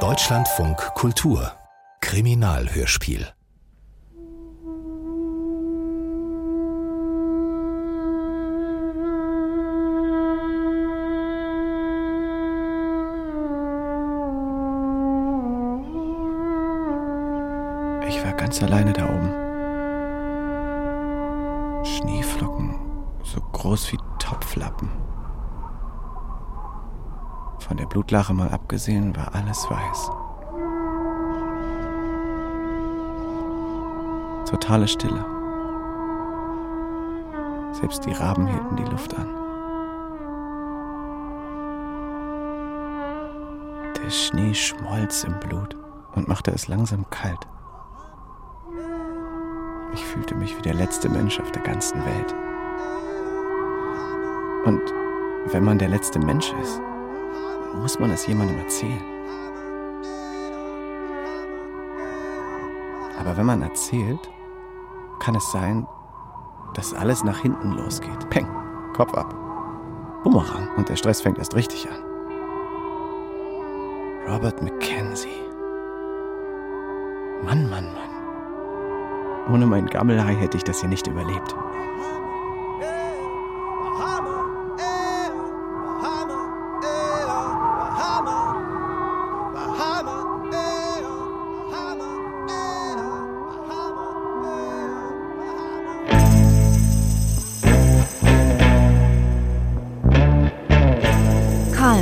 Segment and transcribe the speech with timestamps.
[0.00, 1.50] Deutschlandfunk Kultur
[2.02, 3.26] Kriminalhörspiel
[18.06, 19.32] Ich war ganz alleine da oben.
[21.86, 22.74] Schneeflocken,
[23.22, 24.90] so groß wie Topflappen.
[27.66, 30.10] Von der Blutlache mal abgesehen, war alles weiß.
[34.48, 35.24] Totale Stille.
[37.72, 39.28] Selbst die Raben hielten die Luft an.
[43.96, 45.76] Der Schnee schmolz im Blut
[46.14, 47.48] und machte es langsam kalt.
[49.92, 52.34] Ich fühlte mich wie der letzte Mensch auf der ganzen Welt.
[54.64, 54.82] Und
[55.46, 56.80] wenn man der letzte Mensch ist,
[57.76, 59.04] muss man es jemandem erzählen.
[63.18, 64.30] Aber wenn man erzählt,
[65.18, 65.86] kann es sein,
[66.74, 68.28] dass alles nach hinten losgeht.
[68.30, 68.46] Peng,
[68.94, 69.34] Kopf ab.
[70.22, 72.02] Bumerang und der Stress fängt erst richtig an.
[74.28, 75.28] Robert Mackenzie.
[77.44, 79.52] Mann, Mann, Mann.
[79.52, 81.54] Ohne mein Gammelhai hätte ich das hier nicht überlebt.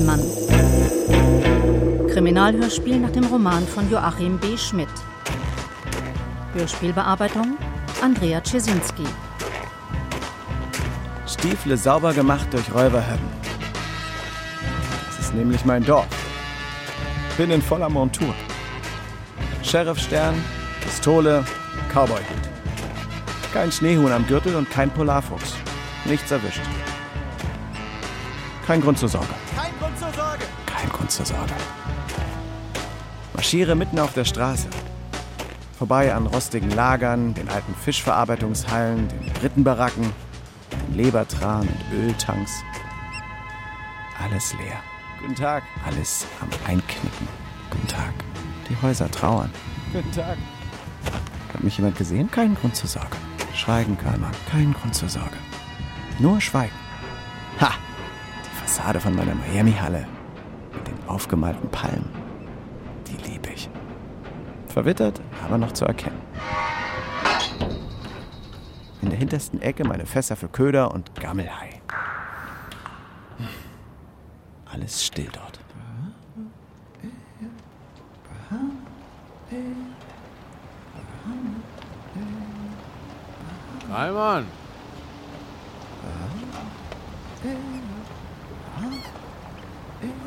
[0.04, 0.20] Karlmann.
[2.08, 4.56] Kriminalhörspiel nach dem Roman von Joachim B.
[4.56, 4.88] Schmidt.
[6.54, 7.56] Hörspielbearbeitung
[8.02, 9.04] Andrea Czesinski.
[11.26, 13.28] Stiefel sauber gemacht durch Räuberhöppen.
[15.06, 16.06] Das ist nämlich mein Dorf.
[17.36, 18.34] Bin in voller Montur.
[19.62, 20.34] Sheriffstern,
[20.82, 21.44] Pistole,
[21.92, 22.44] Cowboyhut.
[23.52, 25.54] Kein Schneehuhn am Gürtel und kein Polarfuchs.
[26.04, 26.62] Nichts erwischt.
[28.66, 29.43] Kein Grund zur Sorge.
[31.04, 31.52] Grund zur Sorge.
[33.34, 34.68] Marschiere mitten auf der Straße.
[35.76, 40.10] Vorbei an rostigen Lagern, den alten Fischverarbeitungshallen, den Rittenbaracken,
[40.72, 42.62] den Lebertran und Öltanks.
[44.18, 44.80] Alles leer.
[45.20, 45.64] Guten Tag.
[45.84, 47.28] Alles am Einknicken.
[47.70, 48.14] Guten Tag.
[48.70, 49.50] Die Häuser trauern.
[49.92, 50.38] Guten Tag.
[51.52, 52.30] Hat mich jemand gesehen?
[52.30, 53.18] Kein Grund zur Sorge.
[53.54, 54.32] Schweigen, Karlmann.
[54.50, 55.36] Kein Grund zur Sorge.
[56.18, 56.72] Nur Schweigen.
[57.60, 57.72] Ha!
[58.42, 60.06] Die Fassade von meiner Miami-Halle.
[61.06, 62.08] Aufgemalten Palmen.
[63.06, 63.68] Die liebe ich.
[64.68, 66.20] Verwittert, aber noch zu erkennen.
[69.02, 71.80] In der hintersten Ecke meine Fässer für Köder und Gammelhai.
[74.64, 75.60] Alles still dort.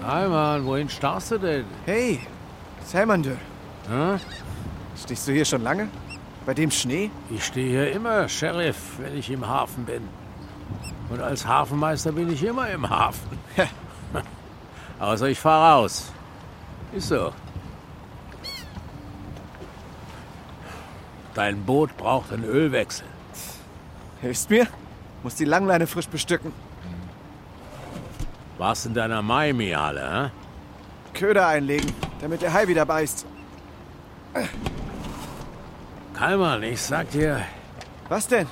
[0.07, 0.31] Heimann.
[0.31, 1.65] Heimann, wohin starrst du denn?
[1.85, 2.21] Hey,
[2.85, 3.35] Salmandö,
[3.89, 4.17] Hä?
[4.95, 5.89] stehst du hier schon lange?
[6.45, 7.11] Bei dem Schnee?
[7.29, 10.07] Ich stehe hier immer, Sheriff, wenn ich im Hafen bin.
[11.09, 13.37] Und als Hafenmeister bin ich immer im Hafen.
[14.99, 16.11] Außer ich fahre raus.
[16.93, 17.33] Ist so.
[21.33, 23.05] Dein Boot braucht einen Ölwechsel.
[24.21, 24.67] Hilfst mir?
[25.21, 26.51] Muss die Langleine frisch bestücken.
[28.57, 30.31] Warst in deiner Miami-Halle, hä?
[31.13, 31.91] Köder einlegen,
[32.21, 33.25] damit der Hai wieder beißt.
[36.13, 37.41] Kalman, ich sag dir,
[38.09, 38.47] Was denn?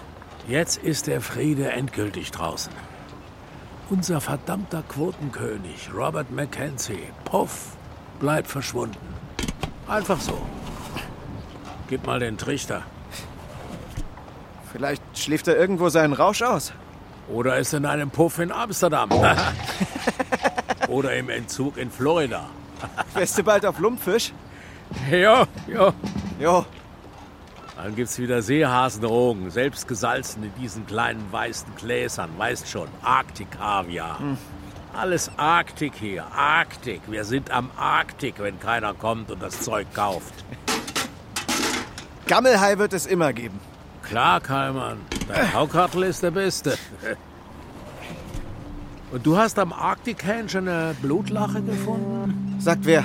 [0.47, 2.71] Jetzt ist der Friede endgültig draußen.
[3.89, 7.77] Unser verdammter Quotenkönig, Robert Mackenzie, puff,
[8.19, 8.97] bleibt verschwunden.
[9.87, 10.39] Einfach so.
[11.87, 12.83] Gib mal den Trichter.
[14.71, 16.73] Vielleicht schläft er irgendwo seinen Rausch aus.
[17.27, 19.09] Oder ist in einem Puff in Amsterdam.
[20.95, 22.49] Oder im Entzug in Florida.
[23.13, 24.31] Wärst du bald auf Lumpfisch?
[25.11, 25.93] Ja, ja.
[26.39, 26.65] Jo,
[27.75, 32.29] Dann gibt's wieder Seehasenrogen, selbst gesalzen in diesen kleinen weißen Gläsern.
[32.37, 34.19] Weißt schon, Arktik-Kaviar.
[34.93, 37.01] Alles Arktik hier, Arktik.
[37.07, 40.45] Wir sind am Arktik, wenn keiner kommt und das Zeug kauft.
[42.25, 43.59] Gammelhai wird es immer geben.
[44.01, 44.99] Klar, Kalman.
[45.27, 46.77] Dein Haukartel ist der Beste.
[49.11, 52.55] Und du hast am Arktik-Hain schon eine Blutlache gefunden?
[52.59, 53.03] Sagt wer?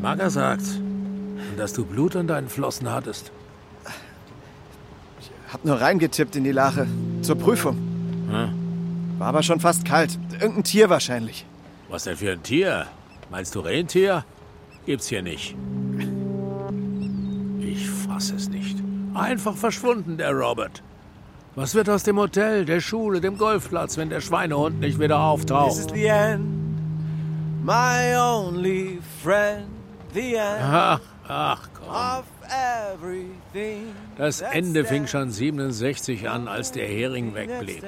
[0.00, 0.62] Magger sagt.
[0.62, 3.32] Und dass du Blut an deinen Flossen hattest.
[5.52, 6.86] Hab nur reingetippt in die Lache.
[7.22, 7.76] Zur Prüfung.
[8.30, 9.18] Hm?
[9.18, 10.18] War aber schon fast kalt.
[10.40, 11.44] Irgendein Tier wahrscheinlich.
[11.88, 12.86] Was denn für ein Tier?
[13.30, 14.24] Meinst du Rentier?
[14.86, 15.56] Gibt's hier nicht.
[17.60, 18.78] Ich fass es nicht.
[19.12, 20.82] Einfach verschwunden, der Robert.
[21.60, 25.72] Was wird aus dem Hotel, der Schule, dem Golfplatz, wenn der Schweinehund nicht wieder auftaucht?
[25.72, 26.42] This is the end,
[27.62, 29.66] my only friend,
[30.14, 32.24] the end Ach, ach komm.
[34.16, 37.84] Das Ende fing schon 67 an, als der Hering wegblieb.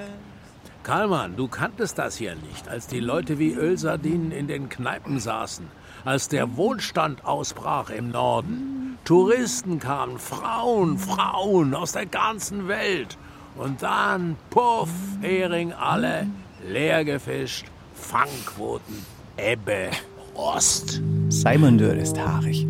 [0.83, 5.67] Karlmann, du kanntest das hier nicht, als die Leute wie Ölsardinen in den Kneipen saßen,
[6.05, 8.99] als der Wohlstand ausbrach im Norden.
[9.07, 13.17] Touristen kamen, Frauen, Frauen aus der ganzen Welt.
[13.57, 14.91] Und dann, puff,
[15.21, 16.27] Hering alle,
[16.67, 18.97] leer gefischt, Fangquoten,
[19.37, 19.91] Ebbe,
[20.37, 21.03] Rost.
[21.29, 22.67] Simon Dürr ist haarig.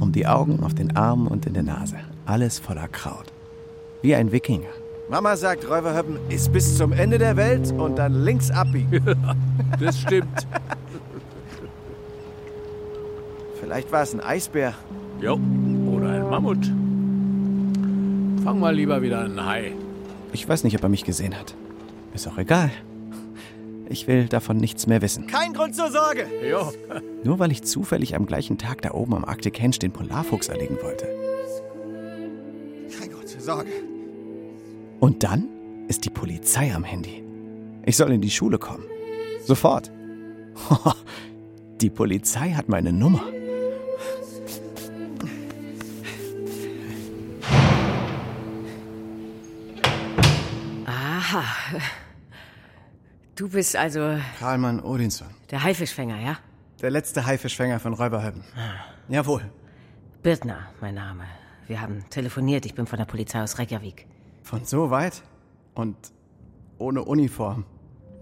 [0.00, 1.96] Um die Augen, auf den Armen und in der Nase.
[2.26, 3.32] Alles voller Kraut.
[4.02, 4.68] Wie ein Wikinger.
[5.10, 9.02] Mama sagt, Räuberhöppen ist bis zum Ende der Welt und dann links abbiegen.
[9.80, 10.46] Das stimmt.
[13.60, 14.74] Vielleicht war es ein Eisbär.
[15.20, 15.38] Jo,
[15.90, 16.66] oder ein Mammut.
[18.44, 19.72] Fang mal lieber wieder einen Hai.
[20.32, 21.54] Ich weiß nicht, ob er mich gesehen hat.
[22.14, 22.70] Ist auch egal.
[23.88, 25.26] Ich will davon nichts mehr wissen.
[25.26, 26.26] Kein Grund zur Sorge.
[26.48, 26.72] Jo,
[27.24, 30.78] Nur weil ich zufällig am gleichen Tag da oben am Arctic Henge den Polarfuchs erlegen
[30.82, 31.06] wollte.
[32.98, 33.70] Kein Grund zur Sorge.
[35.00, 35.48] Und dann
[35.88, 37.22] ist die Polizei am Handy.
[37.84, 38.84] Ich soll in die Schule kommen.
[39.44, 39.90] Sofort.
[41.80, 43.24] Die Polizei hat meine Nummer.
[51.32, 51.78] Aha.
[53.36, 55.28] Du bist also Karlmann Odinson.
[55.50, 56.36] der Haifischfänger, ja?
[56.82, 58.44] Der letzte Haifischfänger von Räuberhöppen.
[59.08, 59.50] Jawohl.
[60.22, 61.24] Birtner, mein Name.
[61.66, 62.66] Wir haben telefoniert.
[62.66, 64.06] Ich bin von der Polizei aus Reykjavik.
[64.42, 65.22] Von so weit?
[65.74, 65.96] Und
[66.78, 67.64] ohne Uniform.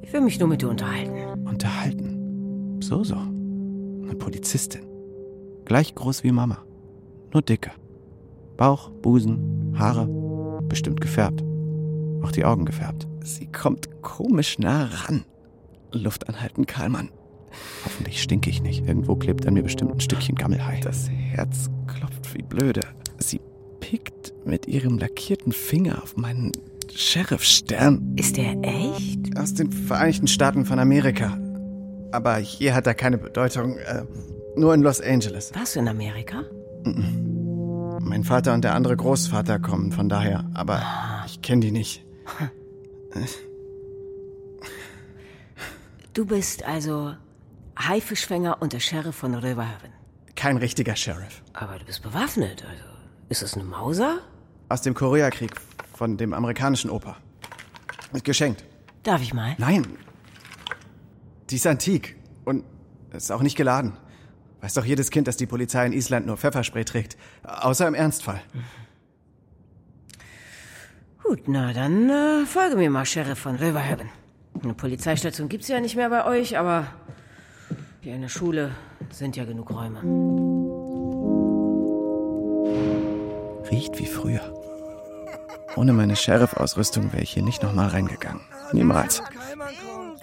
[0.03, 1.47] Ich will mich nur mit dir unterhalten.
[1.47, 2.81] Unterhalten.
[2.81, 3.17] So, so.
[3.17, 4.87] Eine Polizistin.
[5.65, 6.59] Gleich groß wie Mama.
[7.33, 7.73] Nur dicker.
[8.57, 10.07] Bauch, Busen, Haare.
[10.69, 11.43] Bestimmt gefärbt.
[12.23, 13.07] Auch die Augen gefärbt.
[13.25, 15.25] Sie kommt komisch nah ran.
[15.93, 17.11] Luft anhalten, Karlmann.
[17.85, 18.87] Hoffentlich stinke ich nicht.
[18.87, 20.81] Irgendwo klebt an mir bestimmt ein Stückchen Gammelhai.
[20.83, 22.83] Das Herz klopft wie blöde.
[23.19, 23.41] Sie
[23.81, 26.53] pickt mit ihrem lackierten Finger auf meinen
[26.93, 29.37] Sheriffstern Ist der echt?
[29.39, 31.39] aus den Vereinigten Staaten von Amerika.
[32.13, 33.79] Aber hier hat er keine Bedeutung.
[33.79, 34.05] Äh,
[34.57, 35.53] nur in Los Angeles.
[35.55, 36.45] Warst du in Amerika?
[38.03, 40.83] Mein Vater und der andere Großvater kommen von daher, aber
[41.27, 42.05] ich kenne die nicht.
[46.13, 47.15] Du bist also
[47.79, 49.93] Haifischfänger und der Sheriff von Röverhaven.
[50.37, 51.43] Kein richtiger Sheriff.
[51.53, 52.85] Aber du bist bewaffnet, also.
[53.29, 54.21] Ist das eine Mauser?
[54.69, 55.53] Aus dem Koreakrieg
[55.95, 57.17] von dem amerikanischen Opa.
[58.25, 58.65] Geschenkt.
[59.03, 59.55] Darf ich mal?
[59.59, 59.87] Nein.
[61.49, 62.65] Die ist antik und
[63.13, 63.97] ist auch nicht geladen.
[64.61, 67.17] Weiß doch jedes Kind, dass die Polizei in Island nur Pfefferspray trägt.
[67.45, 68.43] Außer im Ernstfall.
[71.31, 74.09] Gut, na dann äh, folge mir mal, Sheriff von Röverhaven.
[74.65, 76.89] Eine Polizeistation gibt's ja nicht mehr bei euch, aber
[78.01, 78.73] hier in der Schule
[79.13, 80.01] sind ja genug Räume.
[83.71, 84.41] Riecht wie früher.
[85.77, 88.41] Ohne meine Sheriff-Ausrüstung wäre ich hier nicht nochmal reingegangen.
[88.73, 89.23] Niemals.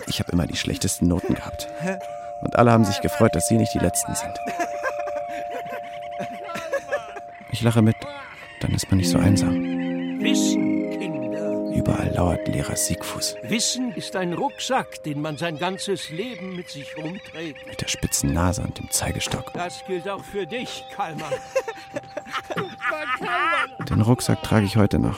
[0.07, 1.69] Ich habe immer die schlechtesten Noten gehabt.
[2.41, 4.33] Und alle haben sich gefreut, dass sie nicht die Letzten sind.
[7.53, 7.95] Ich lache mit,
[8.59, 9.77] dann ist man nicht so einsam.
[10.19, 10.56] Kinder.
[11.77, 16.97] Überall lauert Lehrer Siegfuß Wissen ist ein Rucksack, den man sein ganzes Leben mit sich
[16.97, 17.67] rumträgt.
[17.67, 19.53] mit der spitzen Nase und dem Zeigestock.
[19.53, 21.29] Das gilt auch für dich, Kalman.
[23.89, 25.17] Den Rucksack trage ich heute noch.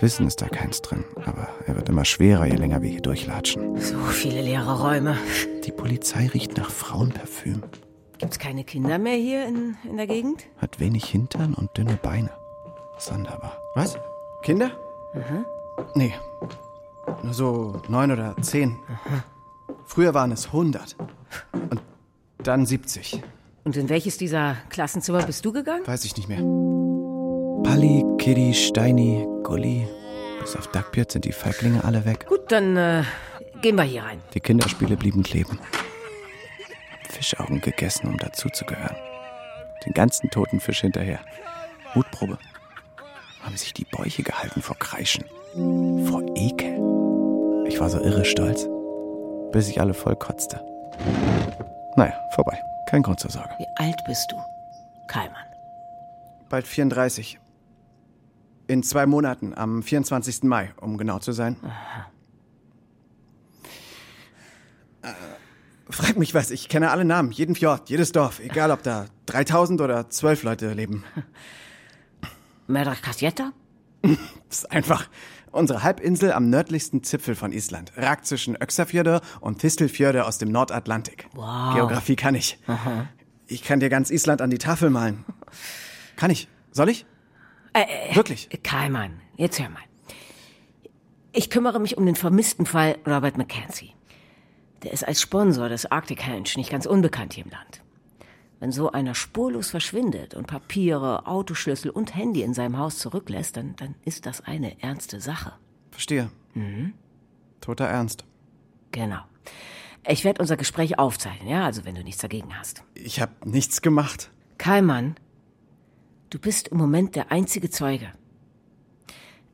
[0.00, 3.78] Wissen ist da keins drin, aber er wird immer schwerer, je länger wir hier durchlatschen.
[3.80, 5.16] So viele leere Räume.
[5.64, 7.62] Die Polizei riecht nach Frauenparfüm,
[8.18, 10.44] Gibt's keine Kinder mehr hier in, in der Gegend?
[10.58, 12.30] hat wenig Hintern und dünne Beine.
[12.98, 13.56] Sonderbar.
[13.74, 13.96] Was?
[14.42, 14.70] Kinder?
[15.94, 16.14] Nee.
[17.22, 18.78] Nur so neun oder zehn.
[19.84, 20.96] Früher waren es hundert.
[21.52, 21.82] Und
[22.38, 23.22] dann 70.
[23.64, 25.86] Und in welches dieser Klassenzimmer bist du gegangen?
[25.86, 26.40] Weiß ich nicht mehr.
[27.62, 29.86] Palli, Kiddy, Steini, Gulli.
[30.40, 32.26] Bis auf Duckbeard sind die Feiglinge alle weg.
[32.28, 33.04] Gut, dann äh,
[33.60, 34.20] gehen wir hier rein.
[34.34, 35.58] Die Kinderspiele blieben kleben.
[37.08, 38.96] Fischaugen gegessen, um dazuzugehören.
[39.86, 41.20] Den ganzen toten Fisch hinterher.
[41.94, 42.38] Mutprobe.
[43.42, 45.24] Haben sich die Bäuche gehalten vor Kreischen.
[45.54, 46.78] Vor Ekel.
[47.66, 48.66] Ich war so irre stolz.
[49.52, 50.64] Bis ich alle voll kotzte.
[51.96, 52.58] Naja, vorbei.
[52.88, 53.50] Kein Grund zur Sorge.
[53.58, 54.36] Wie alt bist du?
[55.08, 55.44] Kallmann.
[56.48, 57.38] Bald 34.
[58.66, 60.44] In zwei Monaten, am 24.
[60.44, 61.56] Mai, um genau zu sein.
[65.02, 65.08] Äh,
[65.90, 69.82] Frag mich was, ich kenne alle Namen, jeden Fjord, jedes Dorf, egal ob da 3000
[69.82, 71.04] oder 12 Leute leben.
[72.66, 73.52] Madagaskar?
[74.48, 75.08] ist einfach.
[75.52, 81.28] Unsere Halbinsel am nördlichsten Zipfel von Island ragt zwischen Öxarfjörde und Thistelfjörde aus dem Nordatlantik.
[81.34, 81.74] Wow.
[81.74, 82.58] Geografie kann ich.
[83.46, 85.26] Ich kann dir ganz Island an die Tafel malen.
[86.16, 86.48] Kann ich?
[86.70, 87.04] Soll ich?
[88.14, 88.48] Wirklich?
[88.62, 89.82] Keimann, jetzt hör mal.
[91.32, 93.94] Ich kümmere mich um den vermissten Fall Robert Mackenzie.
[94.82, 97.81] Der ist als Sponsor des Arctic Henge nicht ganz unbekannt hier im Land.
[98.62, 103.74] Wenn so einer spurlos verschwindet und Papiere, Autoschlüssel und Handy in seinem Haus zurücklässt, dann,
[103.74, 105.54] dann ist das eine ernste Sache.
[105.90, 106.30] Verstehe.
[107.60, 108.24] Toter Ernst.
[108.92, 109.18] Genau.
[110.06, 112.84] Ich werde unser Gespräch aufzeichnen, ja, also wenn du nichts dagegen hast.
[112.94, 114.30] Ich habe nichts gemacht.
[114.58, 115.16] Keimann,
[116.30, 118.12] du bist im Moment der einzige Zeuge.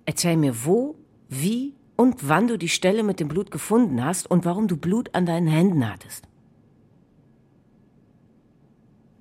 [0.04, 0.96] Erzähl mir, wo,
[1.30, 5.14] wie und wann du die Stelle mit dem Blut gefunden hast und warum du Blut
[5.14, 6.27] an deinen Händen hattest.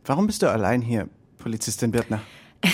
[0.08, 2.22] Warum bist du allein hier, Polizistin Birtner?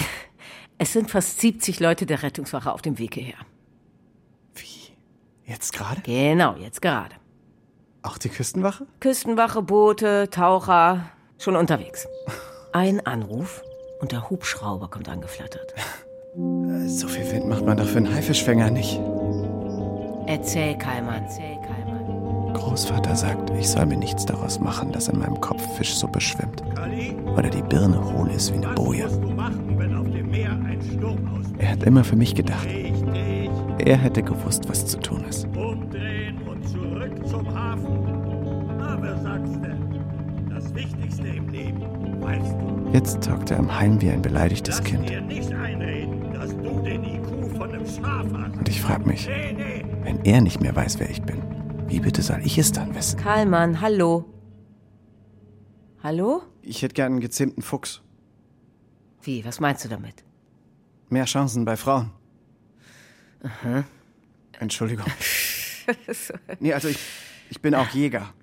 [0.80, 3.38] Es sind fast 70 Leute der Rettungswache auf dem Weg hierher.
[4.56, 4.92] Wie?
[5.50, 6.02] Jetzt gerade?
[6.02, 7.16] Genau, jetzt gerade.
[8.02, 8.86] Auch die Küstenwache?
[9.00, 12.08] Küstenwache, Boote, Taucher, schon unterwegs.
[12.74, 13.62] Ein Anruf
[14.02, 15.74] und der Hubschrauber kommt angeflattert.
[16.88, 19.00] So viel Wind macht man doch für einen Haifischfänger nicht.
[20.26, 21.53] Erzähl, Keimann, erzähl.
[22.54, 26.64] Großvater sagt, ich soll mir nichts daraus machen, dass in meinem Kopf Fischsuppe schwimmt.
[27.38, 29.08] Oder die Birne hohl ist wie eine Boje.
[31.58, 32.68] Er hat immer für mich gedacht.
[33.80, 35.46] Er hätte gewusst, was zu tun ist.
[35.58, 37.88] Umdrehen und zurück zum Hafen.
[38.78, 40.02] Na, wer sagt's denn?
[40.50, 41.82] Das Wichtigste im Leben,
[42.22, 42.90] weißt du.
[42.94, 45.12] Jetzt taugt er am Heim wie ein beleidigtes Lass Kind.
[48.60, 49.30] Und ich frag mich,
[50.04, 51.42] wenn er nicht mehr weiß, wer ich bin,
[51.88, 53.20] wie bitte soll ich es dann wissen?
[53.20, 54.26] Karlmann, hallo.
[56.02, 56.44] Hallo?
[56.62, 58.02] Ich hätte gern einen gezähmten Fuchs.
[59.22, 60.24] Wie, was meinst du damit?
[61.10, 62.12] Mehr Chancen bei Frauen.
[64.60, 65.06] Entschuldigung.
[66.60, 67.00] nee, also ich,
[67.50, 68.34] ich bin auch Jäger.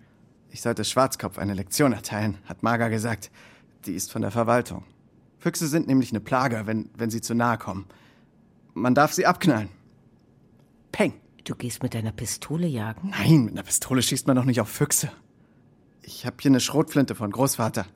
[0.50, 3.30] Ich sollte Schwarzkopf eine Lektion erteilen, hat Marga gesagt.
[3.87, 4.85] Die ist von der Verwaltung.
[5.38, 7.87] Füchse sind nämlich eine Plage, wenn, wenn sie zu nahe kommen.
[8.75, 9.70] Man darf sie abknallen.
[10.92, 11.14] Peng.
[11.44, 13.11] Du gehst mit deiner Pistole jagen?
[13.11, 15.11] Nein, mit einer Pistole schießt man doch nicht auf Füchse.
[16.02, 17.87] Ich habe hier eine Schrotflinte von Großvater.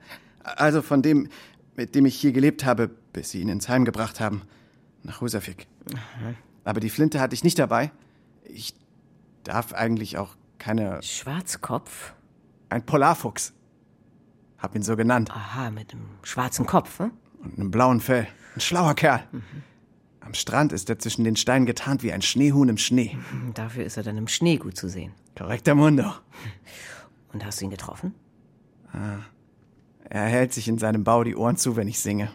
[0.43, 1.29] Also von dem,
[1.77, 4.43] mit dem ich hier gelebt habe, bis sie ihn ins Heim gebracht haben.
[5.03, 5.67] Nach Husavik.
[6.65, 7.93] Aber die Flinte hatte ich nicht dabei.
[8.45, 8.75] Ich
[9.43, 11.03] darf eigentlich auch keine.
[11.03, 12.15] Schwarzkopf?
[12.71, 13.53] Ein Polarfuchs.
[14.59, 15.31] Hab ihn so genannt.
[15.31, 17.11] Aha, mit einem schwarzen Kopf, hm?
[17.43, 18.27] Und einem blauen Fell.
[18.55, 19.25] Ein schlauer Kerl.
[20.25, 23.17] Am Strand ist er zwischen den Steinen getarnt wie ein Schneehuhn im Schnee.
[23.53, 25.13] Dafür ist er dann im Schnee gut zu sehen.
[25.37, 26.13] Korrekter Mundo.
[27.33, 28.15] Und hast du ihn getroffen?
[30.09, 32.31] Er hält sich in seinem Bau die Ohren zu, wenn ich singe.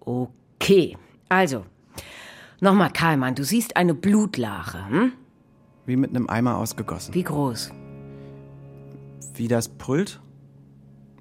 [0.00, 0.96] Okay,
[1.28, 1.66] also.
[2.60, 5.12] Nochmal, Karlmann, du siehst eine Blutlache, hm?
[5.86, 7.14] Wie mit einem Eimer ausgegossen.
[7.14, 7.72] Wie groß?
[9.34, 10.20] Wie das Pult?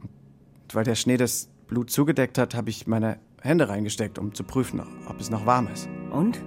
[0.02, 4.44] Und weil der Schnee das Blut zugedeckt hat, habe ich meine Hände reingesteckt, um zu
[4.44, 5.90] prüfen, ob es noch warm ist.
[6.12, 6.44] Und?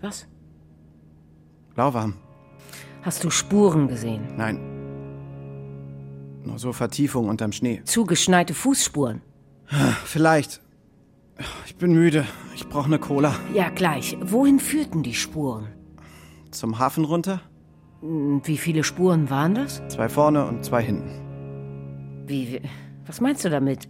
[0.00, 0.26] Was?
[1.76, 2.14] Lauwarm.
[3.02, 4.22] Hast du Spuren gesehen?
[4.36, 4.58] Nein.
[6.44, 7.82] Nur so Vertiefung unterm Schnee.
[7.84, 9.20] Zugeschneite Fußspuren?
[10.04, 10.60] Vielleicht.
[11.66, 12.24] Ich bin müde.
[12.54, 13.34] Ich brauche eine Cola.
[13.52, 14.16] Ja, gleich.
[14.22, 15.68] Wohin führten die Spuren?
[16.50, 17.40] Zum Hafen runter?
[18.00, 19.82] Und Wie viele Spuren waren das?
[19.88, 22.24] Zwei vorne und zwei hinten.
[22.26, 22.60] Wie, wie
[23.06, 23.88] was meinst du damit?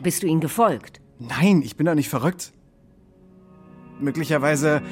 [0.00, 1.00] Bist du ihnen gefolgt?
[1.18, 2.52] Nein, ich bin doch nicht verrückt.
[4.00, 4.82] Möglicherweise.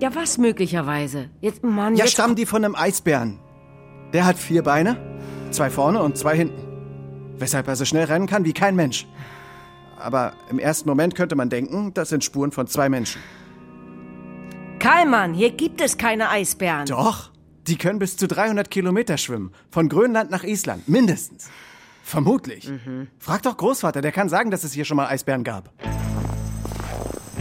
[0.00, 1.30] Ja, was möglicherweise?
[1.40, 3.38] Jetzt, Mann, Ja, jetzt stammen die von einem Eisbären.
[4.12, 4.96] Der hat vier Beine,
[5.52, 6.60] zwei vorne und zwei hinten.
[7.38, 9.06] Weshalb er so schnell rennen kann wie kein Mensch.
[9.98, 13.22] Aber im ersten Moment könnte man denken, das sind Spuren von zwei Menschen.
[14.80, 16.86] Karlmann, hier gibt es keine Eisbären.
[16.86, 17.30] Doch,
[17.68, 19.52] die können bis zu 300 Kilometer schwimmen.
[19.70, 21.48] Von Grönland nach Island, mindestens.
[22.02, 22.70] Vermutlich.
[23.18, 25.70] Frag doch Großvater, der kann sagen, dass es hier schon mal Eisbären gab.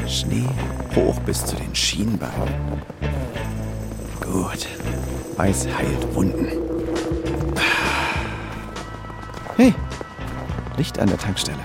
[0.08, 0.48] Schnee
[0.96, 2.82] hoch bis zu den Schienbeinen.
[4.22, 4.68] Gut.
[5.38, 6.48] Eis heilt Wunden.
[9.58, 9.74] Hey,
[10.78, 11.60] Licht an der Tankstelle.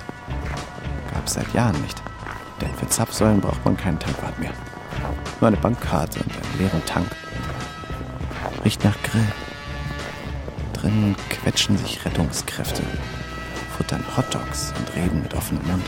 [1.15, 2.03] Gab's seit Jahren nicht.
[2.61, 4.53] Denn für Zapfsäulen braucht man keinen Tankwart mehr.
[5.41, 7.09] Nur eine Bankkarte und einen leeren Tank.
[8.65, 9.27] Riecht nach Grill.
[10.81, 12.83] Drinnen quetschen sich Rettungskräfte,
[13.77, 15.85] futtern Hotdogs und reden mit offenem Mund.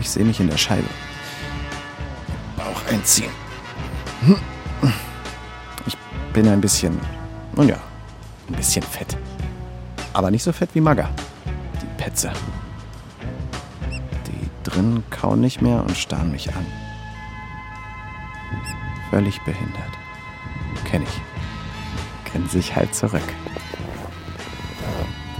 [0.00, 0.88] Ich sehe mich in der Scheibe.
[2.56, 3.30] Bauch einziehen.
[5.86, 5.96] Ich
[6.32, 7.00] bin ein bisschen,
[7.56, 7.78] nun ja,
[8.48, 9.16] ein bisschen fett.
[10.12, 11.08] Aber nicht so fett wie Magga.
[11.80, 12.30] Die Petze.
[14.26, 16.66] Die drin kauen nicht mehr und starren mich an.
[19.10, 19.92] Völlig behindert.
[20.84, 21.31] Kenn ich.
[22.32, 23.22] Grinse ich halt zurück.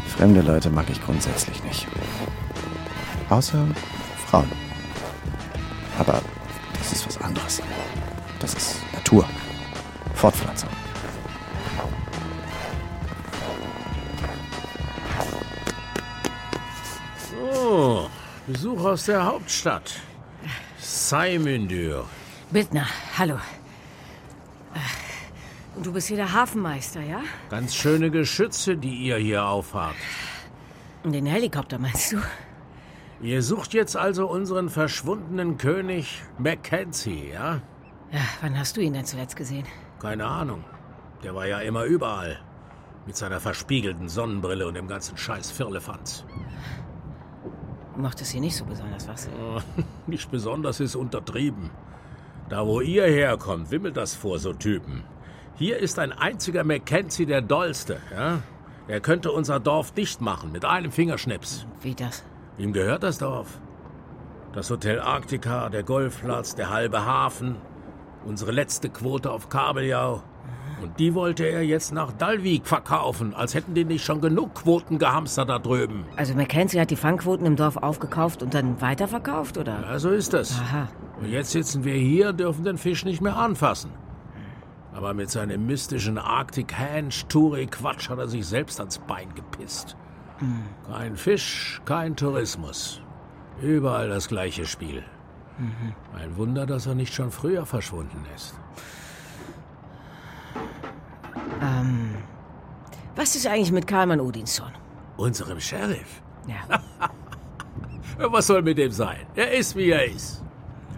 [0.08, 1.86] Fremde Leute mag ich grundsätzlich nicht.
[3.30, 3.66] Außer
[4.26, 4.50] Frauen.
[5.98, 6.20] Aber
[6.78, 7.62] das ist was anderes.
[8.38, 9.26] Das ist Natur.
[10.14, 10.68] Fortpflanzung.
[17.42, 18.06] Oh,
[18.46, 20.00] Besuch aus der Hauptstadt.
[20.78, 21.68] Simon
[22.50, 23.38] Bildner, hallo.
[25.82, 27.22] Und du bist hier der Hafenmeister, ja?
[27.50, 29.96] Ganz schöne Geschütze, die ihr hier aufhabt.
[31.02, 32.18] Den Helikopter meinst du?
[33.20, 37.62] Ihr sucht jetzt also unseren verschwundenen König Mackenzie, ja?
[38.12, 39.64] Ja, wann hast du ihn denn zuletzt gesehen?
[39.98, 40.62] Keine Ahnung.
[41.24, 42.38] Der war ja immer überall.
[43.04, 46.24] Mit seiner verspiegelten Sonnenbrille und dem ganzen Scheiß Firlefanz.
[47.96, 49.28] Macht es hier nicht so besonders was?
[49.36, 49.58] Oh,
[50.06, 51.70] Nicht besonders ist untertrieben.
[52.48, 55.02] Da, wo ihr herkommt, wimmelt das vor so Typen.
[55.54, 58.40] Hier ist ein einziger Mackenzie der Dollste, ja?
[58.88, 61.66] Er könnte unser Dorf dicht machen mit einem Fingerschnips.
[61.82, 62.24] Wie das?
[62.58, 63.60] Ihm gehört das Dorf.
[64.54, 67.56] Das Hotel Arktika, der Golfplatz, der halbe Hafen,
[68.24, 70.22] unsere letzte Quote auf Kabeljau.
[70.82, 74.98] Und die wollte er jetzt nach Dalvik verkaufen, als hätten die nicht schon genug Quoten
[74.98, 76.04] gehamstert da drüben.
[76.16, 79.80] Also Mackenzie hat die Fangquoten im Dorf aufgekauft und dann weiterverkauft, oder?
[79.80, 80.58] Ja, so ist es.
[80.58, 80.88] Aha.
[81.20, 83.90] Und jetzt sitzen wir hier, dürfen den Fisch nicht mehr anfassen.
[84.94, 89.96] Aber mit seinem mystischen Arctic Hand Touri Quatsch hat er sich selbst ans Bein gepisst.
[90.90, 93.00] Kein Fisch, kein Tourismus.
[93.60, 95.02] Überall das gleiche Spiel.
[96.18, 98.54] Ein Wunder, dass er nicht schon früher verschwunden ist.
[101.60, 102.14] Ähm,
[103.14, 104.72] was ist eigentlich mit Karlmann Odinsson?
[105.16, 106.22] Unserem Sheriff?
[106.48, 106.80] Ja,
[108.30, 109.26] Was soll mit dem sein?
[109.36, 110.42] Er ist, wie er ist.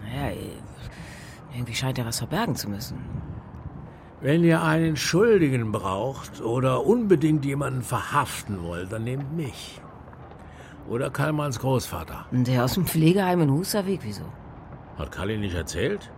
[0.03, 0.35] naja,
[1.53, 2.97] irgendwie scheint er was verbergen zu müssen.
[4.25, 9.79] Wenn ihr einen Schuldigen braucht oder unbedingt jemanden verhaften wollt, dann nehmt mich.
[10.89, 12.25] Oder Karlmanns Großvater.
[12.31, 14.23] Der aus dem Pflegeheim in Husavik, wieso?
[14.97, 16.09] Hat Kalli nicht erzählt?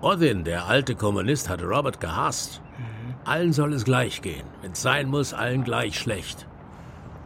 [0.00, 2.62] Odin, der alte Kommunist, hat Robert gehasst.
[3.26, 4.46] Allen soll es gleich gehen.
[4.62, 6.48] Wenn's sein muss, allen gleich schlecht.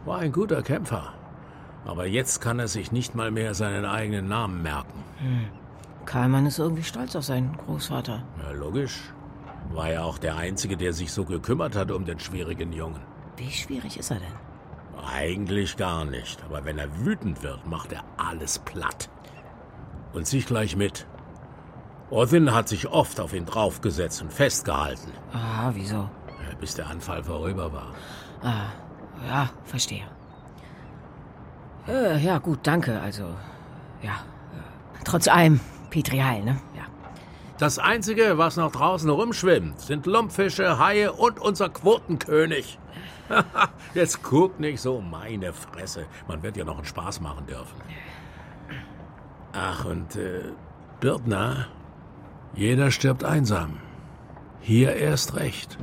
[0.03, 1.13] War ein guter Kämpfer.
[1.85, 5.01] Aber jetzt kann er sich nicht mal mehr seinen eigenen Namen merken.
[6.03, 8.21] Karlmann ist irgendwie stolz auf seinen Großvater.
[8.43, 9.13] Ja, logisch.
[9.69, 13.01] War ja auch der Einzige, der sich so gekümmert hat um den schwierigen Jungen.
[13.37, 14.33] Wie schwierig ist er denn?
[15.13, 16.43] Eigentlich gar nicht.
[16.43, 19.09] Aber wenn er wütend wird, macht er alles platt.
[20.13, 21.05] Und sich gleich mit.
[22.09, 26.09] Odin hat sich oft auf ihn draufgesetzt und festgehalten, Ah, wieso?
[26.59, 27.93] bis der Anfall vorüber war.
[28.43, 28.65] Ah,
[29.27, 30.03] ja, verstehe.
[31.87, 32.99] Äh, ja, gut, danke.
[32.99, 33.23] Also,
[34.01, 34.11] ja.
[34.11, 36.57] äh, Trotz allem, Petri Heil, ne?
[37.59, 42.79] Das Einzige, was noch draußen rumschwimmt, sind Lumpfische, Haie und unser Quotenkönig.
[43.93, 46.05] Jetzt guck nicht so, meine Fresse.
[46.29, 47.75] Man wird ja noch einen Spaß machen dürfen.
[49.51, 50.53] Ach, und äh,
[51.01, 51.67] Birtner,
[52.55, 53.79] jeder stirbt einsam.
[54.61, 55.77] Hier erst recht.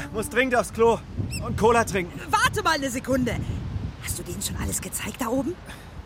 [0.00, 0.98] Magga, muss dringend aufs Klo.
[1.44, 2.18] Und Cola trinken.
[2.30, 3.36] Warte mal eine Sekunde.
[4.02, 5.54] Hast du denen schon alles gezeigt da oben?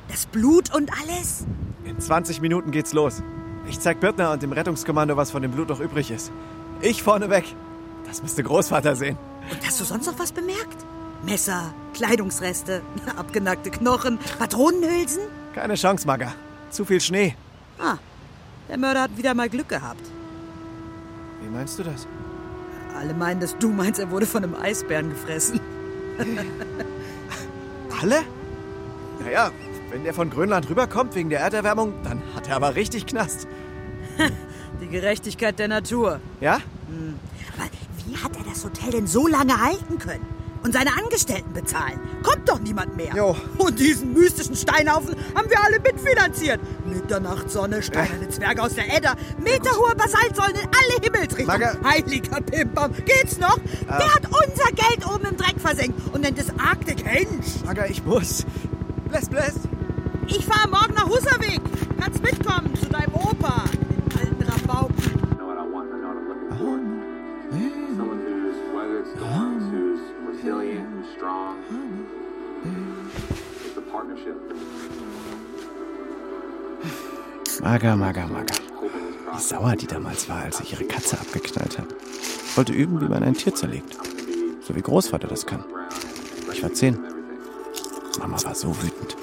[0.09, 1.45] Das Blut und alles?
[1.85, 3.23] In 20 Minuten geht's los.
[3.69, 6.31] Ich zeig Birtner und dem Rettungskommando, was von dem Blut noch übrig ist.
[6.81, 7.45] Ich vorne weg.
[8.07, 9.17] Das müsste Großvater sehen.
[9.51, 10.85] Und hast du sonst noch was bemerkt?
[11.25, 12.83] Messer, Kleidungsreste,
[13.17, 15.23] abgenackte Knochen, Patronenhülsen?
[15.55, 16.35] Keine Chance, Magga.
[16.71, 17.35] Zu viel Schnee.
[17.79, 17.97] Ah,
[18.69, 20.05] der Mörder hat wieder mal Glück gehabt.
[21.41, 22.07] Wie meinst du das?
[22.99, 25.61] Alle meinen, dass du meinst, er wurde von einem Eisbären gefressen.
[28.01, 28.23] Alle?
[29.21, 29.51] Naja,
[29.91, 33.49] wenn der von Grönland rüberkommt wegen der Erderwärmung, dann hat er aber richtig Knast.
[34.81, 36.21] Die Gerechtigkeit der Natur.
[36.41, 36.61] Ja?
[37.57, 37.69] Aber
[38.07, 40.34] wie hat er das Hotel denn so lange halten können?
[40.65, 42.01] Und seine Angestellten bezahlen?
[42.23, 43.15] Kommt doch niemand mehr.
[43.15, 43.37] Jo.
[43.59, 46.59] Und diesen mystischen Steinhaufen haben wir alle mitfinanziert.
[46.87, 51.47] Mitternachtssonne, steinerne Zwerge aus der Edda, meterhohe Basaltsäulen in alle Himmelsrichtungen.
[51.47, 51.77] Magga.
[51.87, 53.59] Heiliger Pimpam, geht's noch?
[53.87, 57.63] Wer hat unser Geld oben im Dreck versenkt und nennt es Arctic Hensch?
[57.67, 58.47] Magga, ich muss.
[59.11, 59.55] Bless, bless.
[60.27, 61.61] Ich fahre morgen nach Husavik.
[62.01, 65.14] Kannst mitkommen zu deinem Opa, den alten Rabauken.
[77.65, 78.55] Mager, mager, mager.
[79.33, 81.89] Wie sauer die damals war, als ich ihre Katze abgeknallt habe.
[82.57, 83.97] Wollte üben, wie man ein Tier zerlegt.
[84.61, 85.65] So wie Großvater das kann.
[86.53, 86.99] Ich war zehn.
[88.19, 89.17] Mama war so wütend.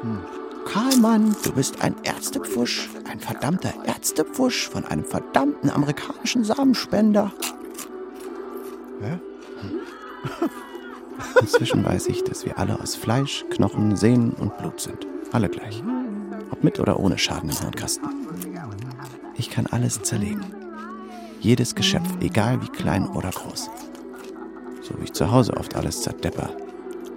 [0.00, 0.20] Hm.
[0.64, 2.88] Karlmann, du bist ein Ärztepfusch.
[3.04, 7.30] Ein verdammter Ärztepfusch von einem verdammten amerikanischen Samenspender.
[9.00, 9.18] Hä?
[9.60, 9.80] Hm.
[11.40, 15.06] Inzwischen weiß ich, dass wir alle aus Fleisch, Knochen, Sehnen und Blut sind.
[15.32, 15.82] Alle gleich.
[16.50, 18.08] Ob mit oder ohne Schaden im Hirnkasten.
[19.36, 20.44] Ich kann alles zerlegen.
[21.40, 23.70] Jedes Geschöpf, egal wie klein oder groß.
[24.82, 26.50] So wie ich zu Hause oft alles zerdepper,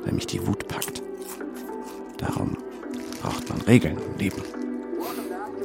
[0.04, 1.02] wenn mich die Wut packt.
[2.18, 2.58] Darum
[3.22, 4.42] braucht man Regeln im Leben.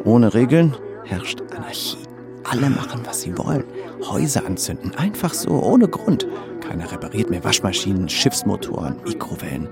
[0.05, 1.99] Ohne Regeln herrscht Anarchie.
[2.45, 3.65] Alle machen, was sie wollen.
[4.03, 6.27] Häuser anzünden, einfach so, ohne Grund.
[6.75, 9.69] Keiner repariert mehr Waschmaschinen, Schiffsmotoren, Mikrowellen.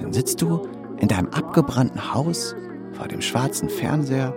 [0.00, 0.66] Dann sitzt du
[0.98, 2.56] in deinem abgebrannten Haus
[2.94, 4.34] vor dem schwarzen Fernseher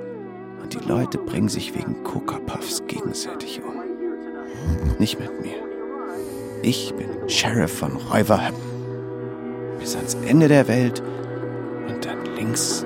[0.62, 3.74] und die Leute bringen sich wegen Coca-Puffs gegenseitig um.
[5.00, 5.56] Nicht mit mir.
[6.62, 8.62] Ich bin Sheriff von Räuverhöppen.
[9.80, 11.02] Bis ans Ende der Welt
[11.88, 12.86] und dann links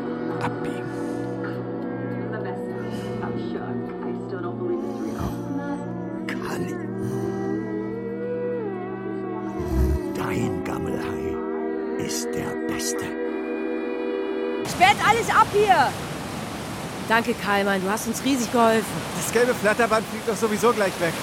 [17.10, 18.86] Danke, Karlmann, du hast uns riesig geholfen.
[19.18, 21.14] Das gelbe Flatterband fliegt doch sowieso gleich weg.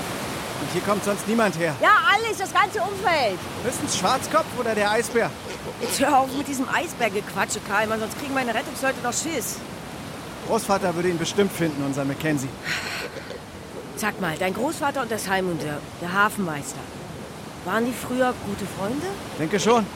[0.61, 1.75] Und hier kommt sonst niemand her.
[1.81, 3.39] Ja, alles, das ganze Umfeld.
[3.65, 5.31] Höchstens Schwarzkopf oder der Eisbär.
[5.81, 9.57] Jetzt hör auf mit diesem Eisberggequatsche, Karlmann, sonst kriegen meine Rettungsleute noch Schiss.
[10.49, 12.49] Großvater würde ihn bestimmt finden, unser Mackenzie.
[13.97, 16.81] Sag mal, dein Großvater und der Simon Dirk, der Hafenmeister,
[17.65, 19.07] waren die früher gute Freunde?
[19.39, 19.87] Denke schon.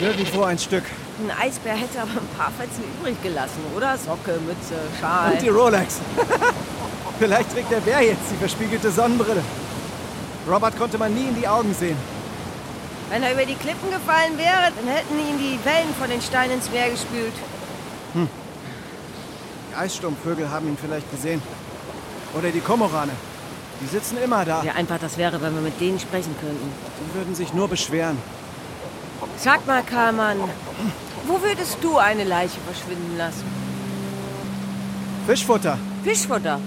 [0.00, 0.84] Nirgendwo ein Stück.
[1.20, 3.98] Ein Eisbär hätte aber ein paar Fetzen übrig gelassen, oder?
[3.98, 5.32] Socke, Mütze, Schal.
[5.32, 5.98] Und die Rolex.
[7.18, 9.42] Vielleicht trägt der Bär jetzt die verspiegelte Sonnenbrille.
[10.48, 11.96] Robert konnte man nie in die Augen sehen.
[13.10, 16.54] Wenn er über die Klippen gefallen wäre, dann hätten ihn die Wellen von den Steinen
[16.54, 17.32] ins Meer gespült.
[18.14, 21.42] Die Eissturmvögel haben ihn vielleicht gesehen.
[22.36, 23.12] Oder die Komorane.
[23.80, 24.62] Die sitzen immer da.
[24.62, 26.72] Wie einfach das wäre, wenn wir mit denen sprechen könnten.
[27.00, 28.18] Die würden sich nur beschweren.
[29.36, 30.38] Sag mal, Karlmann,
[31.28, 33.44] wo würdest du eine Leiche verschwinden lassen?
[35.26, 35.78] Fischfutter.
[36.02, 36.58] Fischfutter.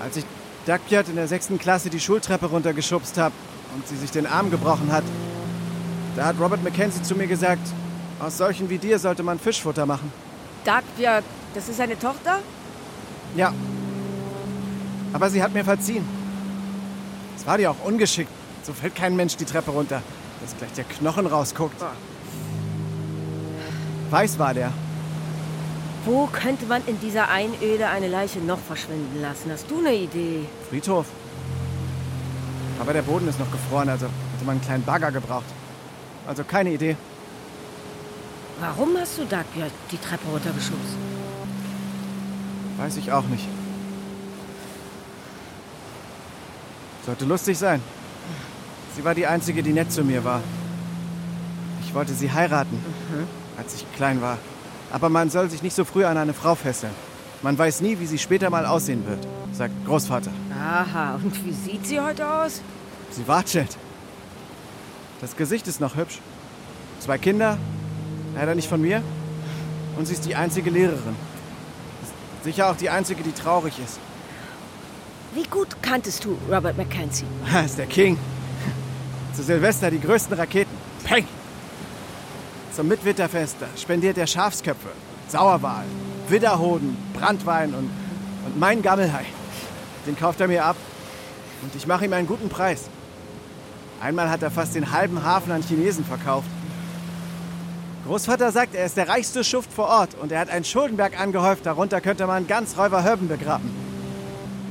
[0.00, 0.24] Als ich
[0.66, 3.34] Dagbjörn in der sechsten Klasse die Schultreppe runtergeschubst habe
[3.74, 5.04] und sie sich den Arm gebrochen hat,
[6.16, 7.66] da hat Robert Mackenzie zu mir gesagt,
[8.18, 10.12] aus solchen wie dir sollte man Fischfutter machen.
[10.64, 12.40] Dagbjörg, das ist seine Tochter?
[13.36, 13.54] Ja.
[15.12, 16.06] Aber sie hat mir verziehen.
[17.36, 18.30] Es war dir auch ungeschickt.
[18.62, 20.02] So fällt kein Mensch die Treppe runter,
[20.40, 21.80] dass gleich der Knochen rausguckt.
[24.10, 24.72] Weiß war der.
[26.04, 29.50] Wo könnte man in dieser Einöde eine Leiche noch verschwinden lassen?
[29.52, 30.46] Hast du eine Idee?
[30.68, 31.06] Friedhof.
[32.80, 35.44] Aber der Boden ist noch gefroren, also hätte man einen kleinen Bagger gebraucht.
[36.26, 36.96] Also keine Idee.
[38.60, 40.96] Warum hast du Dagbjörg die Treppe runtergeschubst?
[42.78, 43.46] Weiß ich auch nicht.
[47.06, 47.82] Sollte lustig sein.
[48.96, 50.40] Sie war die Einzige, die nett zu mir war.
[51.82, 52.82] Ich wollte sie heiraten,
[53.60, 54.38] als ich klein war.
[54.90, 56.92] Aber man soll sich nicht so früh an eine Frau fesseln.
[57.42, 60.30] Man weiß nie, wie sie später mal aussehen wird, sagt Großvater.
[60.58, 62.60] Aha, und wie sieht sie heute aus?
[63.10, 63.76] Sie watschelt.
[65.20, 66.18] Das Gesicht ist noch hübsch.
[67.00, 67.56] Zwei Kinder,
[68.34, 69.02] leider nicht von mir.
[69.96, 71.16] Und sie ist die einzige Lehrerin.
[72.02, 73.98] Ist sicher auch die einzige, die traurig ist.
[75.34, 77.26] Wie gut kanntest du Robert Mackenzie?
[77.52, 78.18] Er ist der King.
[79.34, 80.74] Zu Silvester die größten Raketen.
[81.04, 81.26] Peng!
[82.74, 84.90] Zum Mitwitterfest spendiert er Schafsköpfe,
[85.28, 85.84] Sauerwal,
[86.28, 87.90] Widderhoden, Brandwein und,
[88.46, 89.24] und mein Gammelhai.
[90.06, 90.76] Den kauft er mir ab.
[91.62, 92.84] Und ich mache ihm einen guten Preis.
[94.00, 96.48] Einmal hat er fast den halben Hafen an Chinesen verkauft.
[98.06, 101.66] Großvater sagt, er ist der reichste Schuft vor Ort und er hat einen Schuldenberg angehäuft.
[101.66, 103.70] Darunter könnte man ganz Räuberhöben begraben.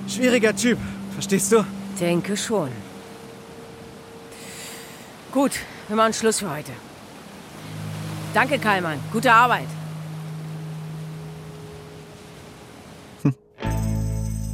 [0.08, 0.80] Schwieriger Typ,
[1.14, 1.64] verstehst du?
[2.00, 2.70] Denke schon.
[5.32, 5.52] Gut,
[5.88, 6.72] wir machen Schluss für heute.
[8.40, 9.02] Danke, Kallmann.
[9.12, 9.68] Gute Arbeit.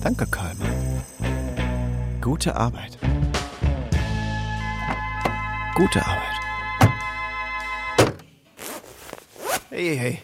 [0.02, 1.04] Danke, Kalman.
[2.20, 2.98] Gute Arbeit.
[5.76, 6.40] Gute Arbeit.
[9.70, 10.22] Hey, hey.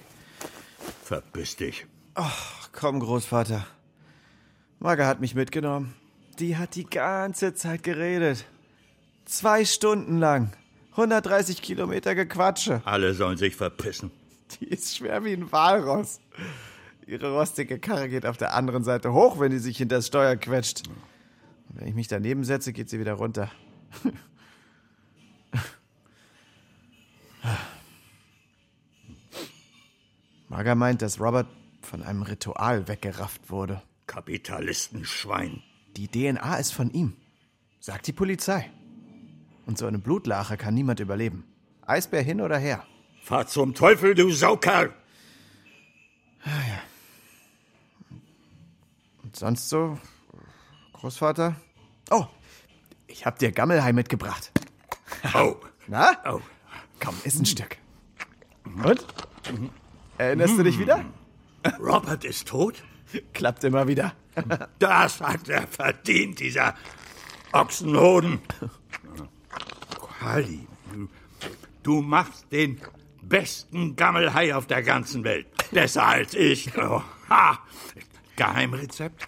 [1.04, 1.86] Verpiss dich.
[2.16, 3.68] Ach, komm, Großvater.
[4.80, 5.94] Marga hat mich mitgenommen.
[6.40, 8.44] Die hat die ganze Zeit geredet.
[9.26, 10.52] Zwei Stunden lang.
[10.92, 12.82] 130 Kilometer Gequatsche.
[12.86, 14.12] Alle sollen sich verpissen.
[14.60, 16.20] Die ist schwer wie ein Walross.
[17.08, 20.36] Ihre rostige Karre geht auf der anderen Seite hoch, wenn die sich hinter das Steuer
[20.36, 20.88] quetscht.
[21.70, 23.50] Und wenn ich mich daneben setze, geht sie wieder runter.
[30.50, 31.48] Marga meint, dass Robert
[31.82, 33.82] von einem Ritual weggerafft wurde.
[34.08, 35.64] Kapitalistenschwein.
[35.96, 37.16] Die DNA ist von ihm,
[37.80, 38.70] sagt die Polizei.
[39.66, 41.46] Und so eine Blutlache kann niemand überleben.
[41.86, 42.86] Eisbär hin oder her.
[43.22, 44.94] Fahr zum Teufel, du Saukerl!
[49.24, 50.00] Und sonst so,
[50.94, 51.56] Großvater?
[52.10, 52.26] Oh,
[53.08, 54.52] ich hab dir Gammelhai mitgebracht.
[55.36, 55.56] Oh,
[55.88, 56.18] Na?
[56.26, 56.42] oh.
[57.00, 57.78] Komm, iss ein Stück.
[58.84, 59.06] Und?
[60.18, 61.04] Erinnerst du dich wieder?
[61.80, 62.84] Robert ist tot?
[63.34, 64.14] Klappt immer wieder.
[64.80, 66.76] Das hat er verdient, dieser
[67.52, 68.40] Ochsenhoden.
[70.22, 70.68] Kali,
[71.82, 72.80] du, machst den
[73.24, 75.48] besten Gammelhai auf der ganzen Welt.
[75.72, 76.78] Besser als ich.
[76.78, 77.58] Oh, ha.
[78.36, 79.28] Geheimrezept?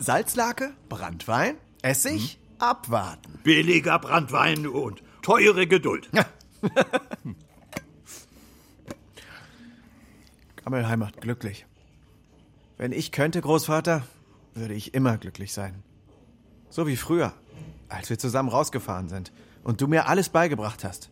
[0.00, 3.38] Salzlake, Brandwein, Essig, abwarten.
[3.44, 6.10] Billiger Brandwein und teure Geduld.
[10.56, 11.66] Gammelhai macht glücklich.
[12.78, 14.02] Wenn ich könnte, Großvater,
[14.54, 15.84] würde ich immer glücklich sein.
[16.68, 17.32] So wie früher,
[17.88, 19.30] als wir zusammen rausgefahren sind
[19.64, 21.10] und du mir alles beigebracht hast.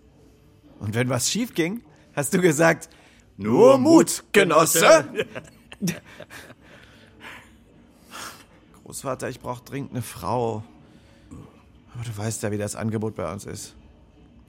[0.78, 1.82] Und wenn was schief ging,
[2.14, 2.88] hast du gesagt,
[3.36, 5.26] nur Mut, Genosse.
[8.84, 10.62] Großvater, ich brauche dringend eine Frau.
[11.94, 13.74] Aber du weißt ja, wie das Angebot bei uns ist.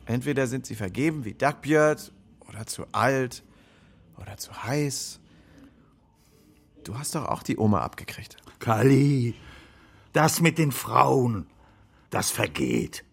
[0.06, 2.12] Entweder sind sie vergeben wie Duckbjörd
[2.48, 3.44] oder zu alt
[4.18, 5.20] oder zu heiß.
[6.84, 8.36] Du hast doch auch die Oma abgekriegt.
[8.60, 9.36] Kali,
[10.12, 11.48] das mit den Frauen,
[12.10, 13.06] das vergeht.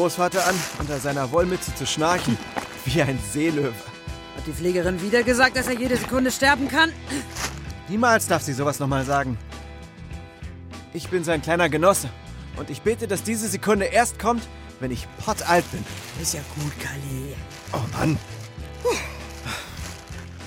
[0.00, 2.38] Großvater an, unter seiner Wollmütze zu schnarchen,
[2.86, 3.74] wie ein Seelöwe.
[4.34, 6.90] Hat die Pflegerin wieder gesagt, dass er jede Sekunde sterben kann?
[7.86, 9.36] Niemals darf sie sowas nochmal sagen.
[10.94, 12.08] Ich bin sein kleiner Genosse.
[12.56, 14.42] Und ich bete, dass diese Sekunde erst kommt,
[14.80, 15.84] wenn ich pottalt bin.
[16.18, 17.34] Ist ja gut, Kali.
[17.74, 18.18] Oh Mann.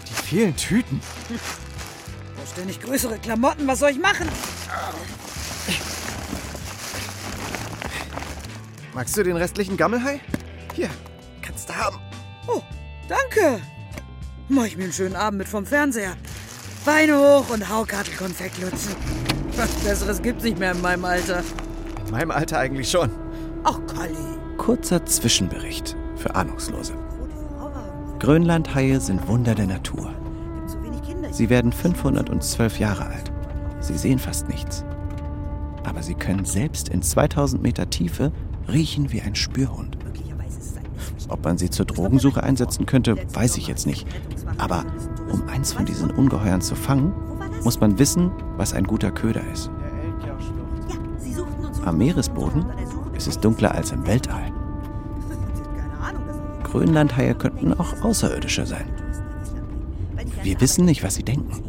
[0.10, 1.00] Die vielen Tüten.
[1.30, 4.28] Da ständig größere Klamotten, was soll ich machen?
[8.94, 10.20] Magst du den restlichen Gammelhai?
[10.76, 10.90] Hier,
[11.42, 11.98] kannst du haben.
[12.48, 12.62] Oh,
[13.08, 13.60] danke.
[14.50, 16.16] Mach ich mir einen schönen Abend mit vom Fernseher.
[16.86, 18.96] Beine hoch und Haukartelkonfekt lutzen.
[19.56, 21.44] Was Besseres gibt's nicht mehr in meinem Alter.
[22.06, 23.10] In meinem Alter eigentlich schon.
[23.64, 24.16] Ach, Kali.
[24.58, 26.94] Kurzer Zwischenbericht für Ahnungslose.
[28.20, 30.14] Grönlandhaie sind Wunder der Natur.
[31.32, 33.32] Sie werden 512 Jahre alt.
[33.80, 34.86] Sie sehen fast nichts.
[35.84, 38.32] Aber sie können selbst in 2000 Meter Tiefe
[38.72, 39.98] riechen wie ein Spürhund.
[41.30, 44.08] Ob man sie zur Drogensuche einsetzen könnte, weiß ich jetzt nicht.
[44.58, 44.86] Aber
[45.32, 47.14] um eins von diesen Ungeheuern zu fangen,
[47.64, 49.70] muss man wissen, was ein guter Köder ist.
[51.86, 52.66] Am Meeresboden
[53.16, 54.52] ist es dunkler als im Weltall.
[56.64, 58.86] Grönlandhaie könnten auch Außerirdische sein.
[60.42, 61.64] Wir wissen nicht, was sie denken.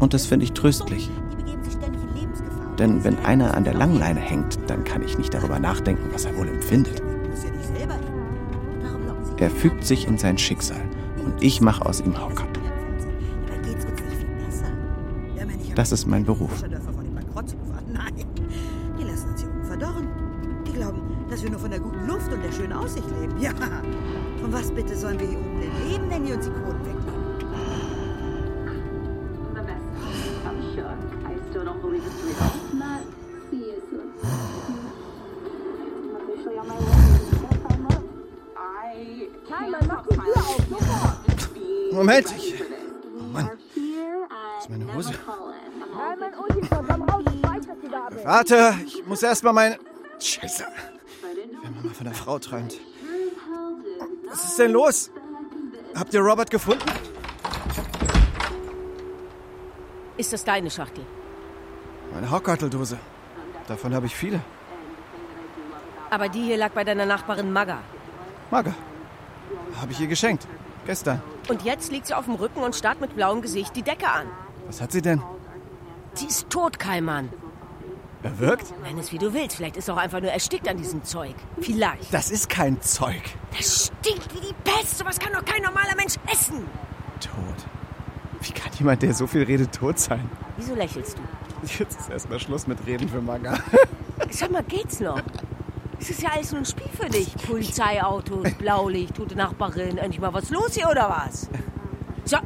[0.00, 1.08] Und das finde ich tröstlich.
[2.78, 6.36] Denn wenn einer an der Langleine hängt, dann kann ich nicht darüber nachdenken, was er
[6.36, 7.02] wohl empfindet.
[9.38, 10.80] Er fügt sich in sein Schicksal
[11.24, 12.46] und ich mache aus ihm Hocker.
[15.74, 16.50] Das ist mein Beruf.
[18.98, 20.08] Die lassen uns hier oben verdorren.
[20.66, 23.38] Die glauben, dass wir nur von der guten Luft und der schönen Aussicht leben.
[23.38, 23.50] Ja,
[24.40, 27.26] von was bitte sollen wir hier oben denn leben, wenn die uns die Kronen wegnehmen?
[42.06, 42.54] Moment, ich.
[43.18, 43.50] Oh Mann.
[43.50, 45.12] Das ist meine Hose.
[48.22, 49.76] Warte, ich muss erst mal meine.
[50.20, 50.64] Scheiße.
[51.62, 52.78] Wenn man mal von der Frau träumt.
[54.28, 55.10] Was ist denn los?
[55.96, 56.88] Habt ihr Robert gefunden?
[60.16, 61.04] Ist das deine Schachtel?
[62.14, 62.98] Meine Haukarteldose.
[63.66, 64.40] Davon habe ich viele.
[66.08, 67.78] Aber die hier lag bei deiner Nachbarin Magga.
[68.52, 68.74] Mager.
[69.80, 70.46] Habe ich ihr geschenkt.
[70.86, 71.20] Gestern.
[71.48, 74.26] Und jetzt liegt sie auf dem Rücken und starrt mit blauem Gesicht die Decke an.
[74.66, 75.20] Was hat sie denn?
[76.14, 77.28] Sie ist tot, Kaiman.
[78.22, 78.72] Erwürgt?
[78.82, 79.56] Nenn es wie du willst.
[79.56, 81.34] Vielleicht ist er auch einfach nur erstickt an diesem Zeug.
[81.60, 82.12] Vielleicht.
[82.12, 83.22] Das ist kein Zeug.
[83.56, 84.98] Das stinkt wie die Pest.
[84.98, 86.66] Sowas kann doch kein normaler Mensch essen.
[87.20, 87.66] Tot.
[88.40, 90.28] Wie kann jemand, der so viel redet, tot sein?
[90.56, 91.22] Wieso lächelst du?
[91.78, 93.58] Jetzt ist erstmal Schluss mit Reden für Manga.
[94.30, 95.20] Sag mal, geht's noch?
[96.00, 97.34] Es ist ja alles nur ein Spiel für dich.
[97.46, 99.98] Polizeiautos, Blaulicht, tote Nachbarin.
[99.98, 101.48] Endlich mal was los hier oder was?
[102.24, 102.38] So,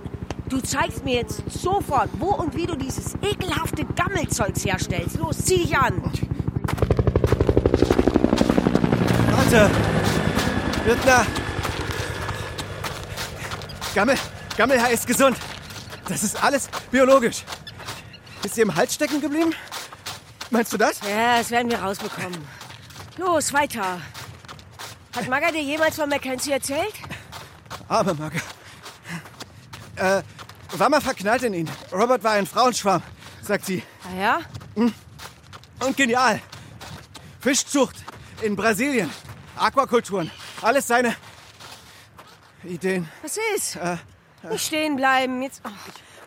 [0.49, 5.19] du zeigst mir jetzt sofort, wo und wie du dieses ekelhafte Gammelzeugs herstellst.
[5.19, 6.03] Los, zieh dich an.
[9.31, 9.71] Warte!
[10.85, 11.27] Wittner!
[13.95, 14.17] Gammel,
[14.57, 15.37] Gammelhai ist gesund.
[16.09, 17.45] Das ist alles biologisch.
[18.45, 19.53] Ist sie im Hals stecken geblieben?
[20.51, 21.01] Meinst du das?
[21.01, 22.39] Ja, das werden wir rausbekommen.
[23.21, 24.01] Los, weiter.
[25.15, 26.95] Hat Maga dir jemals von Mackenzie erzählt?
[27.87, 28.41] Aber Marke.
[29.97, 30.23] Äh,
[30.79, 31.71] war mal verknallt in ihn.
[31.93, 33.03] Robert war ein Frauenschwarm,
[33.43, 33.83] sagt sie.
[34.05, 34.41] Ah ja?
[34.75, 36.41] Und genial.
[37.41, 37.97] Fischzucht
[38.41, 39.11] in Brasilien.
[39.55, 40.31] Aquakulturen.
[40.63, 41.15] Alles seine
[42.65, 43.07] Ideen.
[43.21, 43.79] Was ist?
[44.49, 45.43] Nicht stehen bleiben.
[45.43, 45.71] Jetzt oh,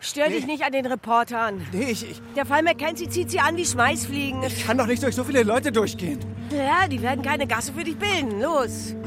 [0.04, 1.60] stör dich nicht an den Reportern.
[1.72, 4.42] Nee, ich, ich Der Fall Mackenzie zieht sie an wie Schmeißfliegen.
[4.66, 6.18] kann doch nicht durch so viele Leute durchgehen.
[6.50, 8.40] Ja, die werden keine Gasse für dich bilden.
[8.40, 8.94] Los.